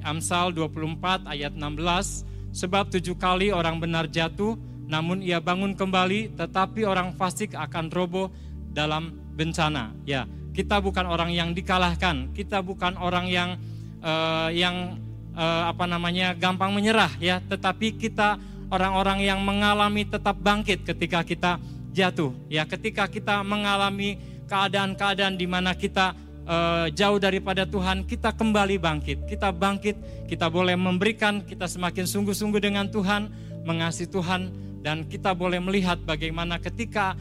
Amsal 0.02 0.52
24 0.52 1.24
ayat 1.30 1.54
16 1.54 2.26
sebab 2.50 2.90
tujuh 2.90 3.14
kali 3.14 3.54
orang 3.54 3.78
benar 3.78 4.10
jatuh 4.10 4.58
namun 4.90 5.22
ia 5.22 5.38
bangun 5.38 5.78
kembali 5.78 6.34
tetapi 6.34 6.82
orang 6.82 7.14
fasik 7.14 7.54
akan 7.54 7.86
roboh 7.94 8.26
dalam 8.74 9.14
bencana 9.38 9.94
ya 10.02 10.26
kita 10.50 10.82
bukan 10.82 11.06
orang 11.06 11.30
yang 11.30 11.54
dikalahkan, 11.54 12.34
kita 12.34 12.60
bukan 12.60 12.98
orang 12.98 13.26
yang 13.30 13.56
uh, 14.02 14.50
yang 14.50 14.98
uh, 15.34 15.70
apa 15.70 15.86
namanya 15.86 16.34
gampang 16.34 16.74
menyerah 16.74 17.10
ya, 17.22 17.38
tetapi 17.38 17.96
kita 17.96 18.36
orang-orang 18.70 19.22
yang 19.26 19.40
mengalami 19.42 20.06
tetap 20.06 20.38
bangkit 20.38 20.86
ketika 20.86 21.22
kita 21.22 21.52
jatuh 21.90 22.34
ya, 22.50 22.66
ketika 22.66 23.06
kita 23.06 23.42
mengalami 23.46 24.18
keadaan-keadaan 24.50 25.38
di 25.38 25.46
mana 25.46 25.74
kita 25.78 26.14
uh, 26.46 26.86
jauh 26.90 27.22
daripada 27.22 27.62
Tuhan, 27.62 28.02
kita 28.02 28.34
kembali 28.34 28.82
bangkit. 28.82 29.30
Kita 29.30 29.54
bangkit, 29.54 30.26
kita 30.26 30.50
boleh 30.50 30.74
memberikan, 30.74 31.46
kita 31.46 31.70
semakin 31.70 32.02
sungguh-sungguh 32.02 32.58
dengan 32.58 32.90
Tuhan, 32.90 33.30
mengasihi 33.62 34.10
Tuhan 34.10 34.50
dan 34.80 35.04
kita 35.04 35.36
boleh 35.36 35.60
melihat 35.60 36.00
bagaimana 36.02 36.56
ketika 36.56 37.14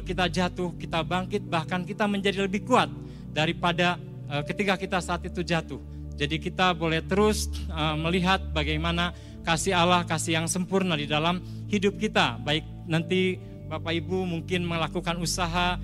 kita 0.00 0.28
jatuh, 0.32 0.72
kita 0.80 1.04
bangkit, 1.04 1.44
bahkan 1.44 1.84
kita 1.84 2.08
menjadi 2.08 2.48
lebih 2.48 2.64
kuat 2.64 2.88
daripada 3.36 4.00
uh, 4.32 4.40
ketika 4.46 4.80
kita 4.80 4.98
saat 5.04 5.24
itu 5.28 5.44
jatuh. 5.44 5.80
Jadi 6.14 6.38
kita 6.38 6.72
boleh 6.72 7.02
terus 7.04 7.50
uh, 7.68 7.98
melihat 7.98 8.40
bagaimana 8.54 9.12
kasih 9.44 9.76
Allah, 9.76 10.06
kasih 10.06 10.40
yang 10.40 10.46
sempurna 10.48 10.96
di 10.96 11.04
dalam 11.04 11.42
hidup 11.68 12.00
kita. 12.00 12.40
Baik 12.40 12.64
nanti 12.88 13.36
Bapak 13.68 13.92
Ibu 13.92 14.24
mungkin 14.24 14.64
melakukan 14.64 15.18
usaha, 15.20 15.76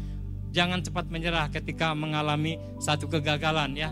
jangan 0.55 0.81
cepat 0.81 1.11
menyerah 1.11 1.51
ketika 1.51 1.93
mengalami 1.93 2.57
satu 2.81 3.11
kegagalan 3.11 3.75
ya. 3.77 3.91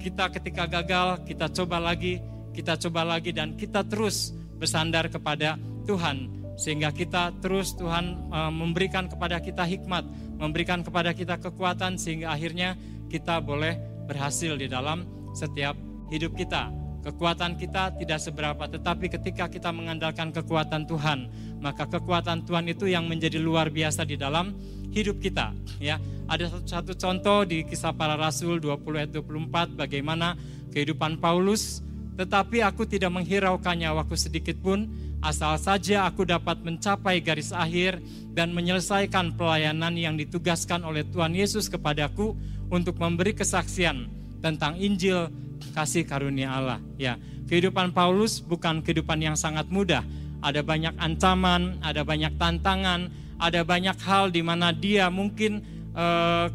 Kita 0.00 0.30
ketika 0.30 0.70
gagal, 0.70 1.26
kita 1.26 1.50
coba 1.50 1.82
lagi, 1.82 2.22
kita 2.54 2.78
coba 2.78 3.16
lagi 3.16 3.34
dan 3.34 3.58
kita 3.58 3.82
terus 3.84 4.32
bersandar 4.56 5.10
kepada 5.10 5.60
Tuhan 5.84 6.35
sehingga 6.56 6.90
kita 6.90 7.36
terus 7.44 7.76
Tuhan 7.76 8.32
uh, 8.32 8.52
memberikan 8.52 9.06
kepada 9.06 9.38
kita 9.44 9.62
hikmat, 9.62 10.08
memberikan 10.40 10.80
kepada 10.80 11.12
kita 11.12 11.36
kekuatan 11.36 12.00
sehingga 12.00 12.32
akhirnya 12.32 12.74
kita 13.12 13.38
boleh 13.44 13.76
berhasil 14.08 14.56
di 14.56 14.66
dalam 14.66 15.04
setiap 15.36 15.76
hidup 16.08 16.32
kita. 16.34 16.72
Kekuatan 17.06 17.54
kita 17.54 17.94
tidak 17.94 18.18
seberapa, 18.18 18.66
tetapi 18.66 19.06
ketika 19.06 19.46
kita 19.46 19.70
mengandalkan 19.70 20.34
kekuatan 20.34 20.90
Tuhan, 20.90 21.30
maka 21.62 21.86
kekuatan 21.86 22.42
Tuhan 22.42 22.66
itu 22.66 22.90
yang 22.90 23.06
menjadi 23.06 23.38
luar 23.38 23.70
biasa 23.70 24.02
di 24.02 24.18
dalam 24.18 24.50
hidup 24.90 25.22
kita. 25.22 25.54
Ya, 25.78 26.02
ada 26.26 26.50
satu 26.66 26.98
contoh 26.98 27.46
di 27.46 27.62
Kisah 27.62 27.94
Para 27.94 28.18
Rasul 28.18 28.58
20 28.58 28.98
ayat 28.98 29.10
24 29.14 29.78
bagaimana 29.78 30.34
kehidupan 30.74 31.22
Paulus, 31.22 31.78
tetapi 32.18 32.66
aku 32.66 32.88
tidak 32.90 33.14
menghiraukannya 33.14 33.86
waktu 33.92 34.16
sedikit 34.18 34.58
pun 34.58 34.90
asal 35.26 35.58
saja 35.58 36.06
aku 36.06 36.22
dapat 36.22 36.62
mencapai 36.62 37.18
garis 37.18 37.50
akhir 37.50 37.98
dan 38.30 38.54
menyelesaikan 38.54 39.34
pelayanan 39.34 39.98
yang 39.98 40.14
ditugaskan 40.14 40.86
oleh 40.86 41.02
Tuhan 41.10 41.34
Yesus 41.34 41.66
kepadaku 41.66 42.38
untuk 42.70 42.94
memberi 43.02 43.34
kesaksian 43.34 44.06
tentang 44.38 44.78
Injil 44.78 45.26
kasih 45.74 46.06
karunia 46.06 46.54
Allah. 46.54 46.78
Ya, 46.94 47.18
kehidupan 47.50 47.90
Paulus 47.90 48.38
bukan 48.38 48.86
kehidupan 48.86 49.18
yang 49.18 49.34
sangat 49.34 49.66
mudah. 49.66 50.06
Ada 50.46 50.62
banyak 50.62 50.94
ancaman, 50.94 51.82
ada 51.82 52.06
banyak 52.06 52.38
tantangan, 52.38 53.10
ada 53.42 53.66
banyak 53.66 53.98
hal 54.06 54.30
di 54.30 54.46
mana 54.46 54.70
dia 54.70 55.10
mungkin 55.10 55.58
eh, 55.90 56.46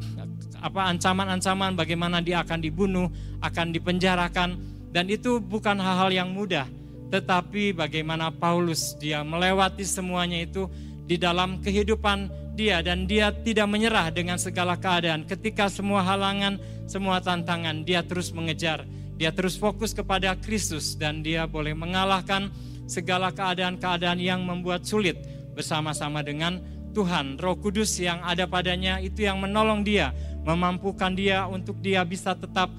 apa 0.62 0.82
ancaman-ancaman 0.96 1.76
bagaimana 1.76 2.24
dia 2.24 2.40
akan 2.40 2.64
dibunuh, 2.64 3.12
akan 3.44 3.76
dipenjarakan 3.76 4.56
dan 4.96 5.06
itu 5.12 5.44
bukan 5.44 5.76
hal-hal 5.76 6.14
yang 6.14 6.32
mudah 6.32 6.70
tetapi 7.12 7.76
bagaimana 7.76 8.32
Paulus 8.32 8.96
dia 8.96 9.20
melewati 9.22 9.84
semuanya 9.84 10.40
itu 10.40 10.72
di 11.04 11.20
dalam 11.20 11.60
kehidupan 11.60 12.32
dia 12.56 12.80
dan 12.80 13.04
dia 13.04 13.36
tidak 13.36 13.68
menyerah 13.68 14.08
dengan 14.16 14.40
segala 14.40 14.80
keadaan. 14.80 15.28
Ketika 15.28 15.68
semua 15.68 16.08
halangan, 16.08 16.56
semua 16.88 17.20
tantangan, 17.20 17.84
dia 17.84 18.00
terus 18.00 18.32
mengejar. 18.32 18.88
Dia 19.20 19.36
terus 19.36 19.60
fokus 19.60 19.92
kepada 19.92 20.34
Kristus 20.40 20.96
dan 20.96 21.20
dia 21.20 21.44
boleh 21.46 21.76
mengalahkan 21.76 22.48
segala 22.88 23.30
keadaan-keadaan 23.36 24.20
yang 24.20 24.42
membuat 24.48 24.88
sulit 24.88 25.20
bersama-sama 25.52 26.24
dengan 26.24 26.64
Tuhan. 26.96 27.40
Roh 27.40 27.60
Kudus 27.60 27.92
yang 28.00 28.24
ada 28.24 28.48
padanya 28.48 29.04
itu 29.04 29.28
yang 29.28 29.40
menolong 29.40 29.84
dia, 29.84 30.16
memampukan 30.48 31.12
dia 31.12 31.44
untuk 31.48 31.80
dia 31.80 32.04
bisa 32.08 32.36
tetap 32.36 32.72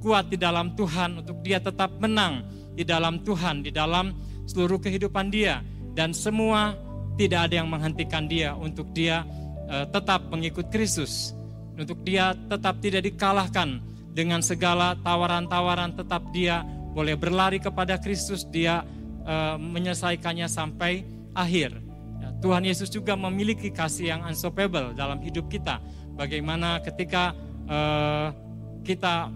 kuat 0.00 0.28
di 0.28 0.36
dalam 0.36 0.72
Tuhan, 0.76 1.24
untuk 1.24 1.40
dia 1.40 1.60
tetap 1.60 1.96
menang 1.96 2.44
di 2.74 2.82
dalam 2.82 3.22
Tuhan, 3.22 3.62
di 3.62 3.70
dalam 3.70 4.12
seluruh 4.44 4.82
kehidupan 4.82 5.30
dia 5.32 5.62
dan 5.94 6.10
semua 6.12 6.74
tidak 7.14 7.50
ada 7.50 7.62
yang 7.62 7.70
menghentikan 7.70 8.26
dia 8.26 8.52
untuk 8.58 8.90
dia 8.90 9.22
uh, 9.70 9.86
tetap 9.88 10.28
mengikut 10.28 10.68
Kristus. 10.68 11.32
untuk 11.74 12.06
dia 12.06 12.38
tetap 12.46 12.78
tidak 12.78 13.02
dikalahkan 13.02 13.82
dengan 14.14 14.38
segala 14.38 14.94
tawaran-tawaran, 15.02 15.98
tetap 15.98 16.22
dia 16.30 16.62
boleh 16.94 17.18
berlari 17.18 17.58
kepada 17.58 17.98
Kristus, 17.98 18.46
dia 18.46 18.86
uh, 19.26 19.58
menyelesaikannya 19.58 20.46
sampai 20.46 21.02
akhir. 21.34 21.74
Ya, 22.22 22.30
Tuhan 22.38 22.62
Yesus 22.62 22.94
juga 22.94 23.18
memiliki 23.18 23.74
kasih 23.74 24.14
yang 24.14 24.22
unstoppable 24.22 24.94
dalam 24.94 25.18
hidup 25.18 25.50
kita. 25.50 25.82
Bagaimana 26.14 26.78
ketika 26.78 27.34
uh, 27.66 28.30
kita 28.86 29.34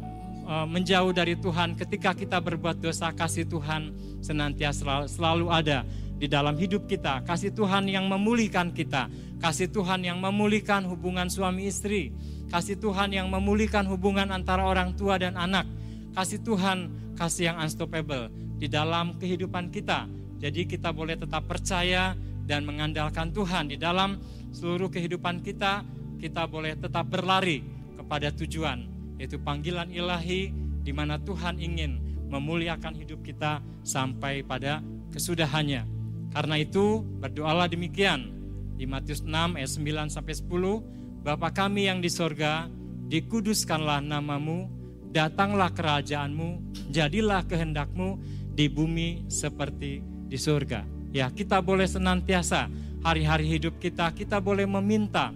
menjauh 0.48 1.12
dari 1.12 1.36
Tuhan, 1.36 1.76
ketika 1.76 2.16
kita 2.16 2.40
berbuat 2.40 2.80
dosa, 2.80 3.12
kasih 3.12 3.44
Tuhan 3.44 3.92
senantiasa 4.24 4.80
selalu, 4.80 5.06
selalu 5.12 5.46
ada 5.52 5.78
di 6.16 6.26
dalam 6.26 6.56
hidup 6.56 6.88
kita. 6.88 7.20
Kasih 7.22 7.52
Tuhan 7.52 7.86
yang 7.86 8.08
memulihkan 8.08 8.72
kita. 8.72 9.12
Kasih 9.38 9.68
Tuhan 9.70 10.02
yang 10.02 10.18
memulihkan 10.18 10.88
hubungan 10.88 11.28
suami 11.30 11.70
istri. 11.70 12.10
Kasih 12.48 12.80
Tuhan 12.80 13.12
yang 13.12 13.28
memulihkan 13.28 13.84
hubungan 13.86 14.32
antara 14.32 14.64
orang 14.64 14.96
tua 14.96 15.20
dan 15.20 15.36
anak. 15.36 15.68
Kasih 16.16 16.40
Tuhan, 16.40 16.90
kasih 17.14 17.52
yang 17.54 17.56
unstoppable 17.60 18.32
di 18.56 18.66
dalam 18.66 19.20
kehidupan 19.20 19.68
kita. 19.70 20.08
Jadi 20.40 20.64
kita 20.64 20.90
boleh 20.90 21.14
tetap 21.20 21.44
percaya 21.46 22.16
dan 22.48 22.64
mengandalkan 22.64 23.30
Tuhan 23.30 23.68
di 23.68 23.76
dalam 23.76 24.18
seluruh 24.50 24.88
kehidupan 24.88 25.44
kita. 25.44 25.84
Kita 26.18 26.50
boleh 26.50 26.74
tetap 26.74 27.06
berlari 27.06 27.62
kepada 27.94 28.34
tujuan, 28.34 28.97
yaitu 29.18 29.36
panggilan 29.42 29.90
ilahi 29.90 30.54
di 30.82 30.92
mana 30.94 31.18
Tuhan 31.20 31.58
ingin 31.58 32.00
memuliakan 32.30 32.94
hidup 32.96 33.20
kita 33.26 33.60
sampai 33.82 34.46
pada 34.46 34.80
kesudahannya. 35.12 35.84
Karena 36.32 36.56
itu 36.60 37.02
berdoalah 37.18 37.66
demikian 37.66 38.32
di 38.78 38.86
Matius 38.86 39.26
6 39.26 39.58
ayat 39.58 39.70
9 39.74 40.14
sampai 40.14 40.34
10, 40.38 41.26
Bapa 41.26 41.50
kami 41.50 41.90
yang 41.90 41.98
di 41.98 42.06
sorga, 42.06 42.70
dikuduskanlah 43.10 44.04
namamu, 44.04 44.70
datanglah 45.10 45.72
kerajaanmu, 45.74 46.78
jadilah 46.92 47.42
kehendakmu 47.48 48.20
di 48.54 48.70
bumi 48.70 49.26
seperti 49.26 50.04
di 50.28 50.38
surga. 50.38 50.84
Ya, 51.10 51.32
kita 51.32 51.58
boleh 51.64 51.88
senantiasa 51.88 52.68
hari-hari 53.02 53.48
hidup 53.58 53.80
kita, 53.80 54.12
kita 54.12 54.38
boleh 54.38 54.68
meminta 54.68 55.32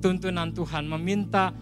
tuntunan 0.00 0.50
Tuhan, 0.52 0.88
meminta 0.88 1.52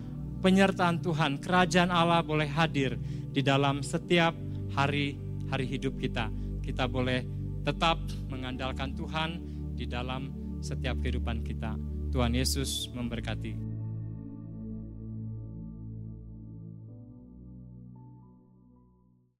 penyertaan 0.44 1.00
Tuhan, 1.00 1.40
kerajaan 1.40 1.88
Allah 1.88 2.20
boleh 2.20 2.44
hadir 2.44 3.00
di 3.32 3.40
dalam 3.40 3.80
setiap 3.80 4.36
hari-hari 4.76 5.64
hidup 5.64 5.96
kita. 5.96 6.28
Kita 6.60 6.84
boleh 6.84 7.24
tetap 7.64 7.96
mengandalkan 8.28 8.92
Tuhan 8.92 9.40
di 9.72 9.88
dalam 9.88 10.28
setiap 10.60 11.00
kehidupan 11.00 11.40
kita. 11.40 11.80
Tuhan 12.12 12.36
Yesus 12.36 12.92
memberkati. 12.92 13.73